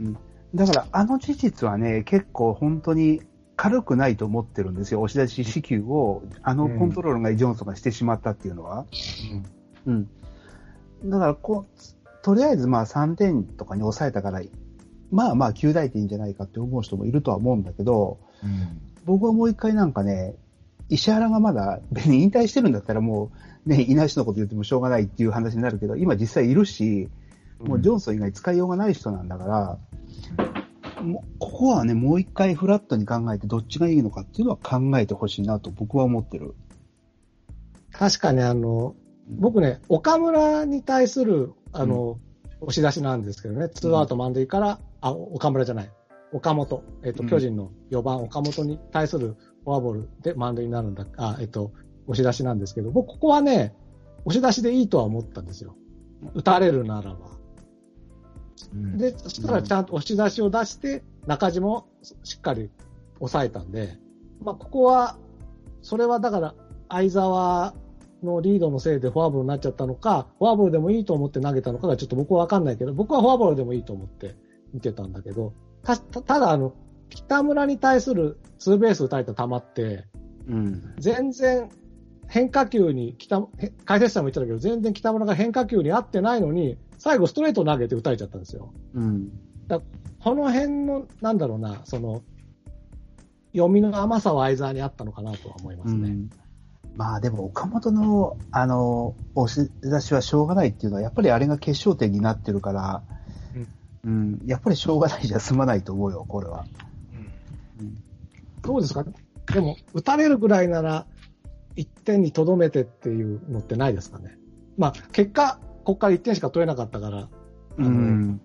[0.00, 0.18] うん。
[0.54, 3.22] だから、あの事実はね、結構本当に
[3.56, 5.00] 軽くないと思ってるんですよ。
[5.00, 8.86] 押し出し支給を、あのコントロールがジョンソンがしてしまったっていうのは。
[9.86, 10.08] うん。
[11.04, 14.42] だからこう、とりあえずまあ3点とかに抑えたから、
[15.10, 18.87] まあまあ9大点じゃないかって思う人もいるとは思うんだけど、うん。
[19.08, 20.36] 僕はもう一回なんかね、
[20.90, 23.30] 石原がまだ別に 引退してるんだったらも
[23.66, 27.08] うね、いない人のこと言ってもしょうがないっていう話になるけど、今実際いるし、
[27.58, 36.54] もうジョンソン以外使いようがない人なんだから、もうここはね、もう一回フラットに考えてどっちがいいのかっていうのは考えてほしいなと僕は思ってる。
[37.92, 38.94] 確かにあの、
[39.28, 42.18] 僕ね、岡村に対する、あの、
[42.60, 45.90] 押し出しなんですけどね、ツーアウト満塁から、あ、岡村じゃない、
[46.32, 51.72] 岡本、えっ、と、うん巨人の4番岡本に対するフォアボールで満塁になるんだ、あ、えっ、と、
[52.06, 53.74] 押し出しなんですけど、僕ここはね、
[54.24, 55.76] 押し出しでいいとは思ったんですよ。
[56.34, 57.18] 打たれるならば。
[58.72, 58.98] うん。
[58.98, 61.86] で、そしたらちゃんと押し出しを出して、中島を
[62.24, 62.70] しっかり
[63.18, 63.98] 抑えたんで、
[64.42, 65.16] まあ、ここは、
[65.82, 66.54] それはだから、
[66.88, 67.74] 相沢
[68.22, 74.34] のリードのせいでフォアボールになっちゃったのか、フォアボールでもいいと思って投げたのかがちょっと僕はわかんないけど、僕はフォアボールでもいいと思って
[74.72, 76.74] 見てたんだけど、た、たただあの、
[77.08, 80.04] 北村に対するツーベース打たれた球って、
[80.48, 80.94] うん。
[80.98, 81.68] 全然
[82.26, 88.72] 変化球に北、へ解説者も言ってたけど、全然北村が変化球に合ってないのに、最後ストレート投げて打たれちゃったんですよ。
[88.94, 89.30] うん。
[90.20, 92.22] この辺の、なんだろうな、その、
[93.52, 96.10] 読みの甘さは相沢にあったのかなとは思いますね。
[96.10, 96.30] うん
[96.96, 103.04] まあでも岡本の、あの、押し出しはしょうがないっていうのは、やっぱりあれが決勝点になってるから、
[104.08, 106.64] うん、やっぱりしょうがないじゃ済まないと思うよ、これは。
[108.62, 109.04] どうですか？
[109.52, 111.06] でも、打たれるぐらいなら、
[111.76, 114.38] 1点にとどめてっていうのってないですかね？
[114.78, 117.28] まあ、結果、ここから1点しか取れなかったから、
[117.76, 117.86] うん。
[117.86, 118.40] うん。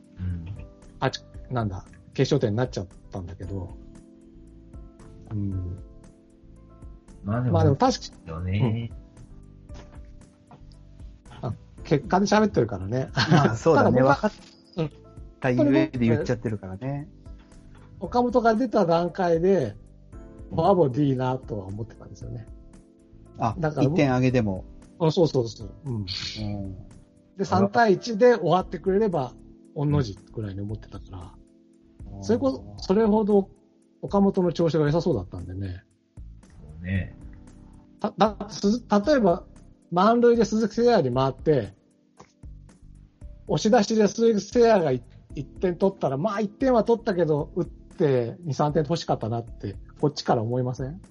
[1.00, 3.78] あち、なんだ、決勝点になっちゃったんだけど、
[5.32, 5.80] うん、
[7.24, 8.92] まあでも、まあでも確かよね。
[11.86, 13.10] 結果で喋ってるからね。
[13.30, 14.32] まあそうだね、 分か
[15.52, 17.10] ったゆえで言っちゃってるからね。
[18.00, 19.76] 岡本が出た段階で、
[20.50, 22.48] フォアボールでいいなとは思ってたんですよね。
[23.38, 24.66] あ、だから1点上げでも。
[25.00, 25.72] あそうそうそう。
[25.86, 25.96] うん。
[25.96, 26.76] うん
[27.38, 29.34] で、3対1で終わってくれれば、
[29.74, 31.34] 御の字くらいに思ってたから、
[32.22, 33.50] それこそ、それほど
[34.04, 35.84] 岡本の調子が良さそうだったんでね。
[36.44, 37.18] そうね。
[38.00, 39.46] た、だ、す例えば、
[39.92, 41.74] 満塁で鈴木誠也に回って、
[43.48, 45.02] 押し出しで鈴木誠也が1
[45.44, 51.02] 点取ったら、まあ1点は取ったけど、打って2、3点欲しかったなって、こっちから思いません？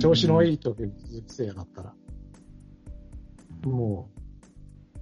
[0.00, 1.94] 調子のいい時に鈴木誠也だったら。
[3.64, 4.20] もう、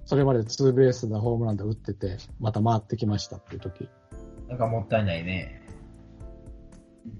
[0.05, 3.89] それまでツーベースだ、ホームランで打ってて、また回ってきましたっていう時。
[4.47, 5.61] なんかもったいないね。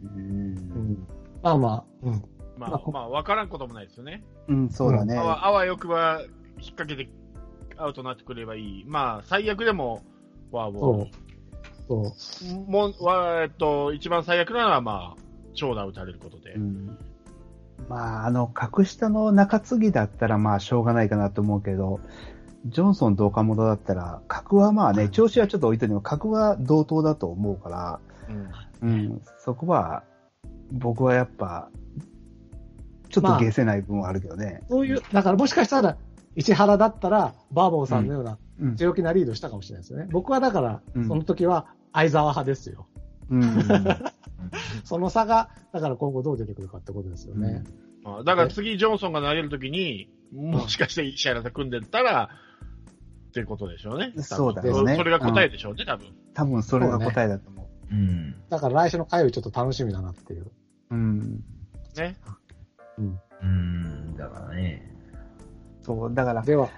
[0.04, 1.08] うんうん。
[1.44, 2.14] まあまあ、うん。
[2.58, 4.24] まあ、まあこまあ、わからんこともないですよね。
[4.48, 5.24] うん、そうだねあ。
[5.24, 7.10] わ、あわよくば、引っ掛けて、
[7.78, 8.86] アウトになってくればいい。
[8.88, 10.02] まあ、最悪でも、
[10.52, 11.08] フォアボ
[11.88, 12.14] そーう。
[12.14, 12.56] そう。
[12.56, 12.72] ル。
[12.72, 15.22] もう、わえっと、一番最悪なのは、まあ、
[15.54, 16.54] 長打打たれることで。
[16.54, 16.98] うん
[17.90, 22.00] まあ、あの、格下の中継ぎだったら、まあ、しょうがないかなと思うけど、
[22.68, 28.00] ジョンソンと岡本だったら、格はまあね、調子はちょっと置いといても、格は同等だと思うから、
[28.82, 28.90] うん。
[28.90, 30.04] うん、そこは、
[30.72, 31.70] 僕はやっぱ、
[33.10, 34.64] ちょっと消せない部分はあるけどね。
[34.68, 35.98] そういう、だからもしかしたら、
[36.36, 38.76] 石原だったら、バーボンさんのようなうん。
[38.76, 40.08] 強気なリードしたかもしれないですよね。
[40.12, 42.88] 僕はだから、うんその時は相沢派ですよ。
[43.30, 43.44] うん。
[44.84, 47.64] その差が、だから今後どう出てくるかってことですよね。
[48.04, 52.30] まあだから次、ジョンソンが投げるときに、もしかして石原さん組んでたら、
[53.30, 54.14] ってことでしょうね。
[54.18, 56.08] そうだねそそれが答えでしょうね、多分。
[56.34, 58.36] 多分それが答えだと思うん。
[58.50, 60.44] だから来週の火曜日ちょっと楽しみだなっていう。
[60.44, 60.52] う。
[60.92, 61.44] うん。
[61.98, 62.16] ね。
[62.98, 64.16] うん。
[64.16, 64.95] だからね。
[65.86, 66.70] そう、だから、では、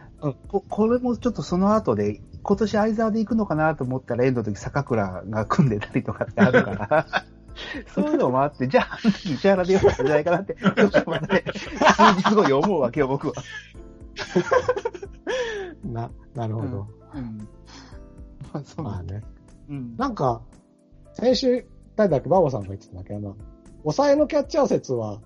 [0.50, 7.08] ここれもちょっとその後で、今年相沢で行くのかなと思ったら、エンドの時坂倉が組んでたりとかってあるから、
[7.96, 13.34] そういうのもあって、じゃあ、石原でよかったんじゃないかなって、ちょっとまたね、数日後に思うわけよ、僕は。
[15.86, 16.88] な、なるほど。
[17.16, 17.48] うん。
[18.54, 19.24] まあ、そうまあね。
[19.70, 19.96] うん。
[19.96, 20.42] なんか、
[21.14, 21.66] 先週、
[21.96, 23.36] 誰だっけ、バーバさんが言ってたんだけどな、
[23.84, 25.22] 抑えのキャッチャー説は、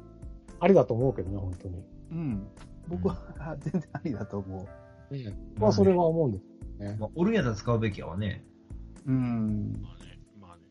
[0.59, 1.83] ありだと思うけどね、本当に。
[2.11, 2.47] うん。
[2.91, 4.67] 僕はあ全然ありだと思
[5.57, 6.43] まあ、それは思うんです
[6.79, 6.97] ね。
[6.99, 8.43] まあ、おるんやったら使うべきやわね。
[9.05, 9.11] う。
[9.11, 9.81] うん。
[9.81, 10.19] まあね。
[10.39, 10.61] まあね。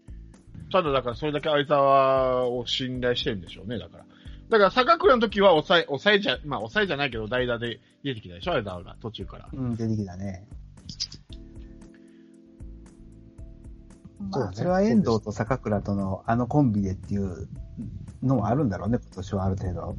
[0.73, 4.05] ただだからそれだけ相沢を信頼してるんでしょうね、だから。
[4.51, 9.49] だから坂倉の時は抑え、抑えじゃ、まあ抑えじゃないけど代打で出てきたでしょ、相沢が途中から。
[9.53, 10.47] うん、出てきたね。
[14.31, 17.49] まあ、それは遠藤と坂倉とのあのコンビでっていう
[18.23, 19.97] のもあるんだろうね、今年はある程度。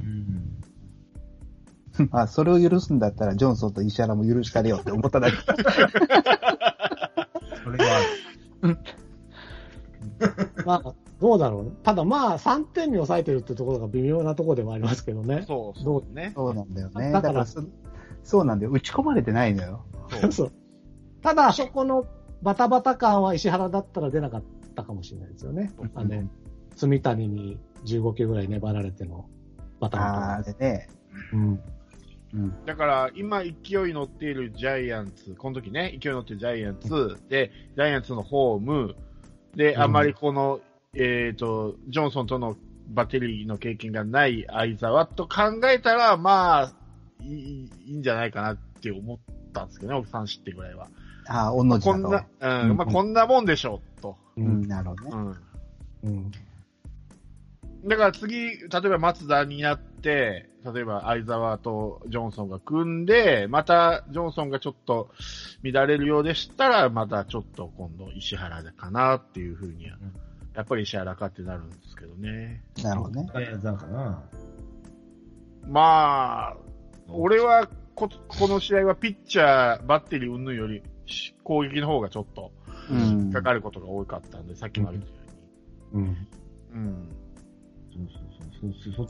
[0.00, 0.61] うん。
[2.10, 5.36] ま あ、それを許すんだったら、ジョンソンと石原も許したれよって思っただけ。
[7.64, 7.84] それが
[8.62, 8.78] ある。
[10.64, 11.70] まあ、どうだろうね。
[11.82, 15.44] ただまあ、3点に抑えてるってところが微妙なところではありますけどね。
[15.46, 16.14] そうどそうう？
[16.14, 16.32] ね。
[16.34, 17.12] そうなんだよね。
[17.12, 17.62] だかだかららそ、
[18.24, 18.70] そうなんだよ。
[18.72, 19.84] 打ち込まれてないのよ。
[20.30, 20.52] そう。
[21.22, 22.06] ただ、あそこの
[22.42, 24.42] バタバタ感は石原だったら出なかっ
[24.74, 25.72] たかもしれないですよね。
[25.94, 26.24] あの、
[26.74, 29.26] 住谷に15球ぐらい粘られての
[29.80, 30.88] バタあバあ、でね。
[31.30, 31.36] タ。
[31.36, 31.60] うん。
[32.34, 32.64] うん。
[32.64, 33.52] だから、今勢い
[33.92, 38.96] 乗っているジャイアンツ、この時ね、勢い乗ってるジャイアンツ、で、ジャイアンツのホーム、
[39.54, 40.60] で、うんあまりこの、
[40.94, 42.56] えっ、と、ジョンソンとの
[42.88, 46.72] バッテリーの経験がない相沢と考えたら、まあ、
[47.20, 49.18] いいいいんじゃないかなって思っ
[49.52, 50.88] たんですけどね、奥さん知ってぐらいは。
[51.28, 52.02] ああ、おんの字だと。
[52.02, 52.26] こんな、
[52.62, 54.16] うん、まあこんなもんでしょう、と。
[54.36, 54.68] ううん、。
[54.68, 55.10] なるほどね。
[56.02, 56.10] うん。
[56.10, 56.30] うん。
[57.88, 65.10] だから次、例えば松田になって、例えば相沢とジョンソンが組んで、またジョンソンがちょっと
[65.62, 69.98] 乱れるようでしたら、またちょっと今度石原かなっていうふうには、
[70.54, 72.62] やっぱり石原かってなるんですけどね。
[72.82, 73.30] なるほどね。
[75.66, 76.56] まあ、
[77.08, 82.52] 俺はこ、この試合はピッチャー、バッテリー云々よりし攻撃の方がちょっと
[82.90, 83.32] うん。
[83.32, 85.14] かかることが多かったんで、さっきも言ったよ
[85.94, 86.02] うん。
[86.02, 86.16] うに。
[86.74, 87.08] うん。
[87.92, 88.21] そうそうそうそう。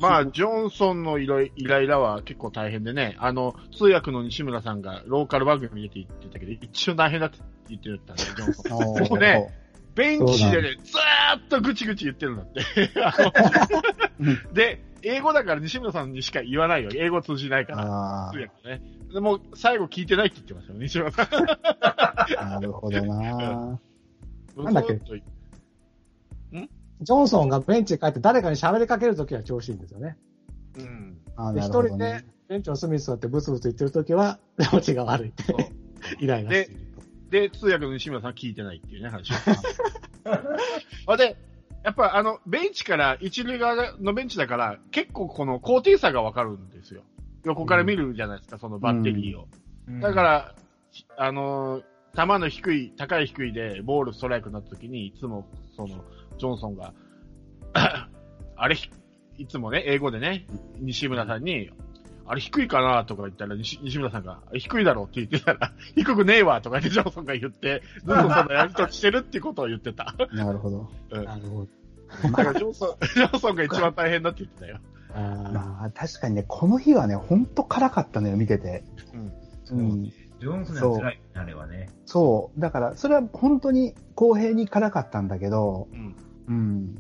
[0.00, 7.38] まあ、ジョンソンのイライイライラは結構大変でね、あの、通訳の西村さんがローカル番組に出て言ってたけど、一応大変だって
[7.68, 9.08] 言ってたんで、ジョンソン。
[9.08, 9.54] もうね、
[9.94, 12.62] ベンチでね、ずーっとぐちぐち言ってるんだって。
[14.54, 16.90] で、英語だから西村さんにしか言わないよ。
[16.94, 18.28] 英語通じないから。
[18.28, 18.82] あ通訳ね。
[19.12, 21.26] でも、最後聞いてないって言ってましたよ、西村さん。
[22.38, 23.78] あ、 なるほどな。
[24.56, 25.00] なんだっけ？
[27.02, 30.16] ジョンソンがベンチに帰って誰かに喋りかけるときは調子いいんですよね。
[30.78, 31.18] うん。
[31.36, 32.26] あで、なるほど一人でね。
[32.48, 35.56] ベンチの隅に座ってブツブツ言ってるときは、気持ちが悪いってそう。
[36.20, 37.02] イライラしていると。
[37.30, 39.34] で、通訳の西村さんは聞いてないっていうね、話を。
[41.12, 41.36] あで、
[41.82, 47.02] やっぱあの、ベンチから、一塁側のベンチだから、結構この高低差がわかるんですよ。
[47.44, 49.48] 横から見るじゃないですか、そのバッテリーを。
[50.00, 50.54] だから、
[51.16, 51.84] あのー
[52.14, 56.04] 球の低い、高い低いで、ボールストライクになった時に、いつも、その、
[56.38, 56.92] ジョンソンが、
[58.56, 58.90] あれ、ひ
[59.38, 60.46] いつもね、英語でね、
[60.78, 61.70] 西村さんに、
[62.26, 70.14] あれ低いかなとか言ったら、西西村さんが、あれ低いだろうって言ってたら、 低くねえわとか言ってジョンソンが言って、ずっとそのやりとりしてるってことを言ってた。
[70.32, 70.88] なるほど。
[71.10, 71.24] うん。
[71.24, 71.68] なるほど。
[72.22, 74.78] だからジョンソン、 ジョンソンが一番大変だって言ってたよ。
[75.14, 78.84] あーまあ、確かにね、この日はね、ほんと辛かったのよ、見てて。
[79.70, 79.78] うん。
[79.78, 80.12] うん。
[80.42, 81.88] ジョンソンの辛い、あれはね。
[82.04, 82.60] そう。
[82.60, 86.16] だから、それは本当に公平に辛かったんだけど、うん。
[86.48, 86.94] うん。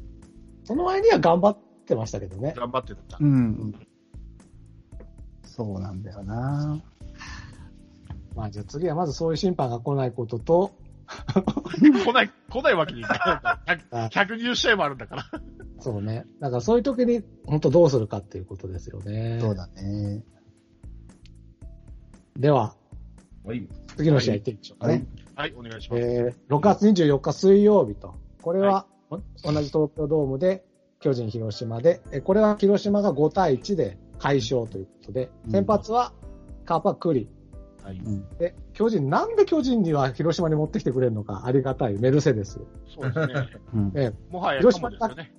[0.62, 2.54] その前には頑張ってましたけどね。
[2.56, 3.18] 頑張ってた。
[3.20, 3.74] うん。
[5.42, 6.80] そうなんだよな。
[8.36, 10.70] まあじゃあ次はまずそういう審判が来ないことと、
[11.82, 13.84] 来ない、来ないわけにいかない。
[13.90, 15.24] あ100 120試合もあるんだから。
[15.80, 16.26] そうね。
[16.38, 19.40] だからそういう時に本当どうするかっていうことですよね。
[19.40, 20.22] そうだね。
[22.36, 22.76] では、
[23.44, 23.66] はい。
[23.96, 25.06] 次の試合行ってみましょうかね。
[25.34, 26.02] はい、お願いします。
[26.02, 28.14] えー、6月24日水曜日と。
[28.40, 29.18] これは、同
[29.62, 30.64] じ東京ドームで、
[31.00, 36.12] 巨人広島で、えーこれは広島が5対1で快勝ということで、うん先発は
[36.64, 37.28] カープは栗。
[37.82, 37.96] はい。
[37.96, 38.38] うん。
[38.38, 42.60] で、巨人、なんで巨人には広島に持ってきてくれるのか、ありがたいメルセデス。
[42.94, 43.34] そうですね。
[43.74, 43.92] うん。
[43.96, 45.32] えもはやかもですよね。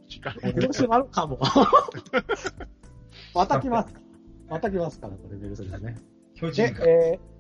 [0.54, 1.39] 広島のかも。
[3.34, 4.01] また来ますか。
[4.49, 5.95] また来ますから、これメルセデスね。
[6.36, 6.84] 巨で人、か。
[6.86, 7.33] えー、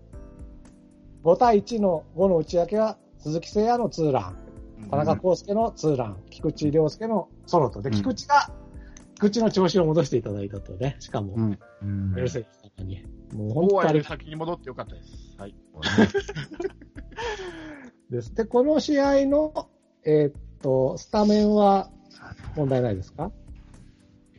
[1.23, 4.37] 5対1の5の内訳は、鈴木誠也のツーラン、
[4.89, 7.81] 田中康介のツーラン、菊池涼介のソロと。
[7.81, 8.49] で、うん菊池が、
[9.15, 10.97] 菊池の調子を戻していただいたとね。
[10.99, 11.59] しかもう、ん。
[11.81, 13.03] うんメルセデス様に。
[13.33, 15.35] もう本当あり大愛で先に戻ってよかったです。
[15.37, 15.55] はい。
[18.09, 18.33] です。
[18.35, 19.69] で、この試合の、
[20.03, 21.89] えーっと、スタメンは
[22.55, 23.31] 問題ないですか？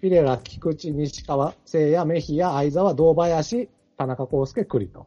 [0.00, 5.06] フィレラ、菊池、西川、聖也、メヒア、相沢、堂林、田中康介、栗と。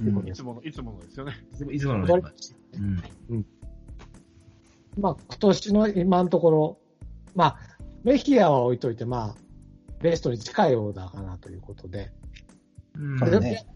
[0.00, 1.32] うんいつもの、いつものですよね。
[1.70, 2.22] いつものこれ
[3.30, 3.46] うん。
[4.98, 6.78] まあ、今年の今のところ、
[7.34, 7.58] まあ、
[8.02, 9.50] メヒアは置いといて、まあ、
[10.00, 12.10] ベストに近いオーダーかなということで。
[12.94, 13.66] うんね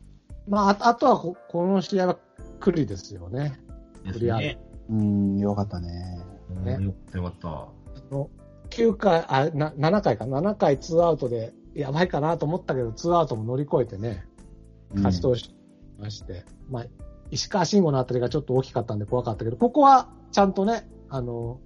[0.48, 2.18] まあ、ああとはこ、この試合は
[2.60, 3.60] 栗ですよね。
[4.04, 4.58] ですクリアね。
[4.90, 6.20] うん、よかったね。
[6.50, 7.48] うんよかったよかった。
[7.48, 7.68] あ
[8.10, 8.30] の
[8.70, 14.26] 9回、あ、な、7回か、7回ツーアウトで、やばいかなと思ったけど、ツーアウトも乗り越えてね、
[14.94, 15.42] 勝ち投手
[15.98, 16.86] まして、まあ、
[17.30, 21.60] 石川慎吾のあたりがちょっと大きかったんで怖かったけど、ここはちゃんとね、あの、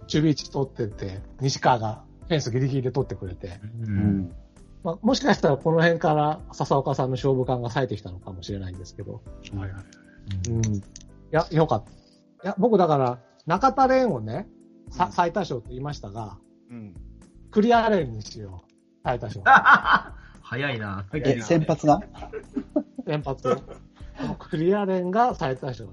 [0.00, 3.86] 守備位置取ってて、西川がフェンスギリギリで取ってくれて、う。
[3.86, 4.34] うんん。
[4.82, 9.22] まあ、もしかしたらこの辺から笹岡さんの勝負感が冴えてきたのかもしれないんですけど、
[9.54, 10.50] はいはい。
[10.50, 10.76] うん。
[10.76, 10.82] い
[11.30, 11.90] や、よかった。
[11.90, 11.94] い
[12.44, 14.48] や、僕だから、中田蓮をね、
[14.90, 16.38] さうん最多勝と言いましたが、
[16.70, 16.94] うん。
[17.50, 18.72] クリアレンにしよう。
[19.04, 19.42] 最多勝。
[20.42, 21.06] 早いな。
[21.12, 22.00] え、先発が
[23.10, 23.56] 先発を。
[24.38, 25.88] クリアレンが最多勝。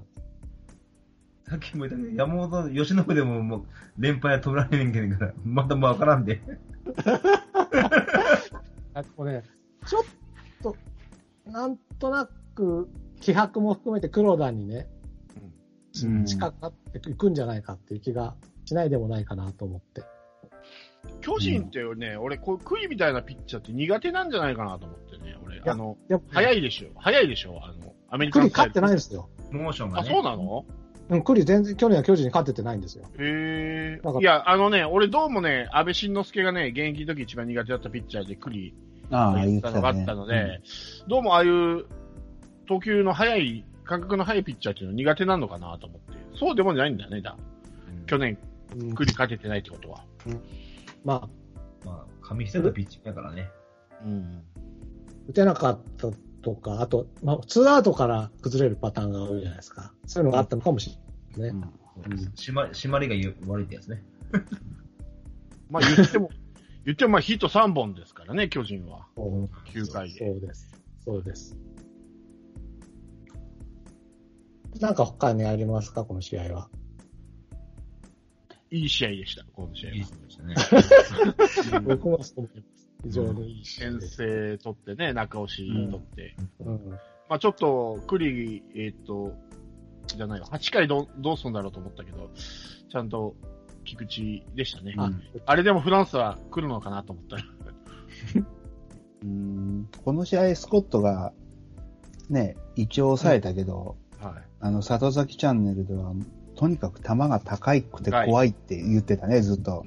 [1.48, 3.64] さっきも言ったけど、山本由伸でももう
[3.98, 6.40] 連敗は取られねんけんから、まだわからんで。
[8.94, 9.42] あとね、
[9.84, 10.04] ちょっ
[10.62, 10.76] と、
[11.46, 12.88] なんとなく、
[13.20, 14.86] 気迫も含めて黒田にね、
[16.04, 20.02] うん近くなっていくんじゃないかっていう気がしないでもないかなと思って。
[21.20, 25.07] 巨人ってね、俺、こう、クイみたいなピッチャーって苦手なんじゃないかなと思って
[25.66, 26.88] あの、でも、早いでしょ。
[26.98, 27.60] 早いでしょ。
[27.62, 29.28] あの、アメリカのクリ勝ってないですよ。
[29.52, 30.08] あ、モーションがね。
[30.08, 30.64] そうなの？
[31.10, 33.04] うん、クリ全然去年は巨人に勝っててないんですよ。
[33.18, 34.20] へえ。
[34.20, 38.74] いや、あのね、俺どうもね、安倍晋之助がね、現役の時一番苦手だったピッチャーでクリ
[39.10, 39.70] ああ、と言った。
[39.70, 40.60] のがあったので、
[41.06, 41.86] どうもああいう
[42.66, 46.18] 投球の速い、感覚の速いピッチャーっていうのは苦手なのかなと思って。
[46.38, 47.38] そうでもないんだね、だ。
[47.88, 48.36] うん去年、
[48.76, 50.04] うんクリ勝ててないってことは。
[51.06, 51.28] まあ、
[51.86, 53.48] まあ、紙一重のピッチングだからね。
[54.04, 54.42] うん。
[55.28, 56.08] 打てなかった
[56.42, 59.92] とか、あと、まあ、ツーアウトから崩れるパターンが多いじゃないですか。
[60.06, 60.98] そういうのがあったのかもし
[61.36, 61.66] れないね。
[62.02, 64.02] そうです締ま締まりが悪いってやつね。
[65.68, 66.30] まあ言っても、
[66.84, 69.06] 言ってもまあヒット3本ですからね、巨人は。
[69.16, 70.18] そう9回で。
[70.18, 70.74] そうです。
[71.04, 71.56] そうです。
[74.80, 76.70] なんか他にありますか、この試合は。
[78.70, 80.08] いい試合でした、この試合いいは。
[80.08, 81.80] ですね。
[81.84, 82.77] 僕もそう思います。
[83.04, 84.16] 非常にいい先です。
[84.16, 86.34] 制取ってね、中押し取って。
[86.60, 86.90] うん。
[87.28, 89.34] まあちょっと、クリ、えっ、と、
[90.06, 92.30] じゃないわ、8回どうどうすんだろうと思ったけど、
[92.90, 93.36] ちゃんと
[93.84, 94.94] 菊池でしたね。
[94.96, 95.10] あ、
[95.46, 97.42] あれでもフランスは来るのかなと思ったら。
[99.20, 101.32] うんこの試合、スコットが、
[102.30, 104.32] ね、一応抑えたけど、はい。
[104.60, 106.14] あの、里崎チャンネルでは、
[106.54, 109.84] とにかく球が高くて怖いって言ってたね、ずっと。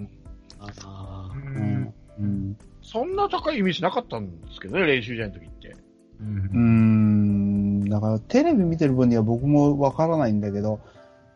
[0.59, 1.93] あううんん。
[2.19, 2.57] うん。
[2.91, 5.69] そんな高いイメージなかったんですけどね、練習試合の時って。
[5.69, 5.75] う。
[6.19, 7.89] うんん。
[7.89, 10.81] だから、テレビ見てる分には僕もわからないんだけど、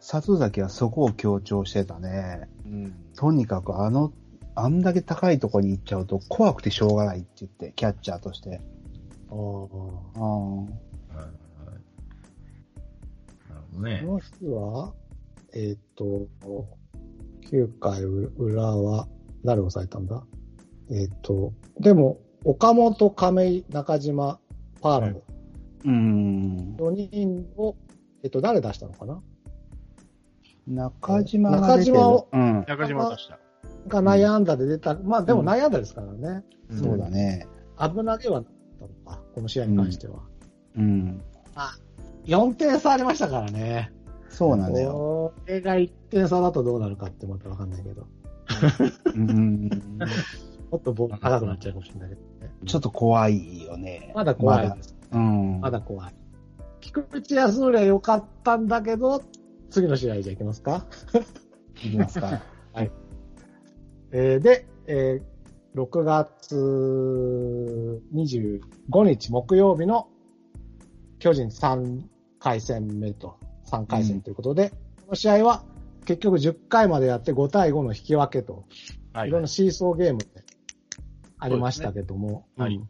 [0.02, 2.50] 里崎はそこを強調してたね。
[2.66, 2.94] うん。
[3.16, 4.12] とにかくあの、
[4.54, 8.60] あんだけ高いとこに行っちゃうと怖くてしょうがないって言って、キャッチャーとして。
[9.30, 9.34] あ。
[9.34, 9.40] ああ。
[10.20, 10.56] ああ。
[10.58, 11.30] はいはい
[13.50, 14.14] なるほどねこ。
[14.14, 14.94] の日は、
[15.54, 16.28] えーっと、
[17.50, 19.08] 9回裏は、
[19.46, 20.22] 誰を抑えたんだ？
[20.90, 24.40] えーっと、でも、岡本、亀井、中島、
[24.82, 25.24] パーラム、
[25.86, 26.76] うん。
[26.78, 27.76] 4人を、
[28.24, 29.22] えーっと、誰出したのかな？
[30.68, 31.96] 中島が出てる。
[31.96, 32.66] 中島をうん。
[32.68, 33.40] 中島出した。
[33.88, 34.96] が内野安打で出た。
[34.96, 36.44] まあ、でも内野安打ですからね。
[36.70, 37.48] うんそうだね。
[37.78, 40.24] 危なげはなかったのか、この試合に関しては。
[40.76, 41.22] うん。
[42.26, 43.92] 4点差ありましたからね。
[44.30, 44.92] そうなんだよ。
[44.92, 48.08] これが1点差だとどうなるかってまたわかんないけど。
[49.14, 49.70] うん。
[50.72, 52.54] もっとボール高くなっちゃうかもしれないけどね。
[52.66, 54.12] ちょっと怖いよね。
[54.16, 54.96] まだ怖いまです。
[55.12, 55.60] だうん。
[55.62, 56.16] まだ怖い。
[56.82, 59.22] 菊池康則は良かったんだけど、
[59.70, 60.86] 次の試合じゃいきますか。
[61.84, 62.42] いきますか。
[64.12, 65.36] えーで、えー
[65.76, 66.56] 6月
[68.14, 68.62] 25
[69.04, 70.08] 日木曜日の
[71.20, 72.02] 巨人3
[72.40, 73.38] 回戦目と、
[73.70, 74.76] 3回戦ということで、こ
[75.10, 75.66] の試合は
[76.06, 78.64] 結局10回までやって5対5の引き分けと、
[79.12, 80.45] はいいろんなシーソーゲームで
[81.46, 82.90] ありましたけども、はいうん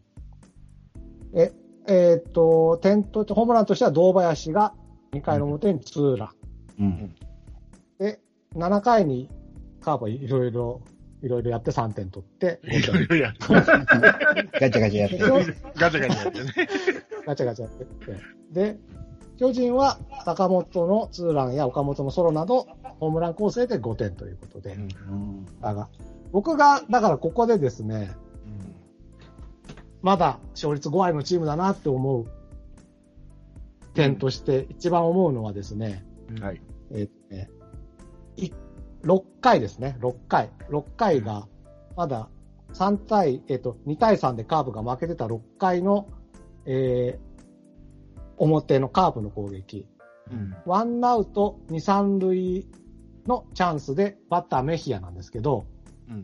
[1.35, 1.51] え、
[1.87, 4.73] えーっと、点と、ホームランとしては堂林が
[5.11, 6.33] 2回の表にツーラ
[6.79, 6.83] ン。
[6.83, 7.15] うん。
[7.99, 8.21] で、
[8.55, 9.29] 7回に
[9.81, 10.81] カープはいろいろ、
[11.21, 15.17] いろいろやって3点取って、いろいろやって、ガチャガチャやって
[15.77, 16.69] ガチャガチャやってね。
[17.25, 18.15] ガチャガチャやってって。
[18.51, 18.79] で、
[19.37, 22.67] 巨人は坂本のツーランや岡本のソロなど、
[22.99, 24.73] ホームラン構成で5点ということで。
[24.73, 25.45] うん。
[25.61, 25.89] だが、
[26.31, 28.11] 僕が、だからここでですね、
[30.05, 32.27] まだ勝率5割のチームだなって思う
[33.95, 36.05] 点として、一番思うのはですね、
[36.39, 36.61] はい。
[36.91, 37.49] えっとね、
[38.37, 38.51] い
[39.01, 40.51] 6回ですね、6回。
[40.69, 41.47] 6回が、
[41.95, 42.29] まだ
[42.73, 46.07] 3対、えっと、2対3でカープが負けてた6回の、
[46.67, 47.35] えー
[48.37, 49.87] 表のカープの攻撃。
[50.29, 50.55] うん。
[50.65, 52.67] ワンアウト2、3塁
[53.25, 55.65] のチャンスでバッターメヒアなんですけど、
[56.09, 56.23] うん。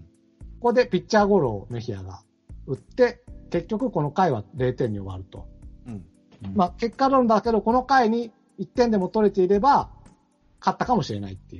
[0.59, 2.21] ここでピッチャーゴロをメヒアが
[2.67, 5.47] 打って、結局この回は0点に終わると。
[5.87, 6.05] うん。
[6.55, 9.89] まあ結果論だけど、この回に1点でも取れていれば、
[10.59, 11.59] 勝ったかもしれないってい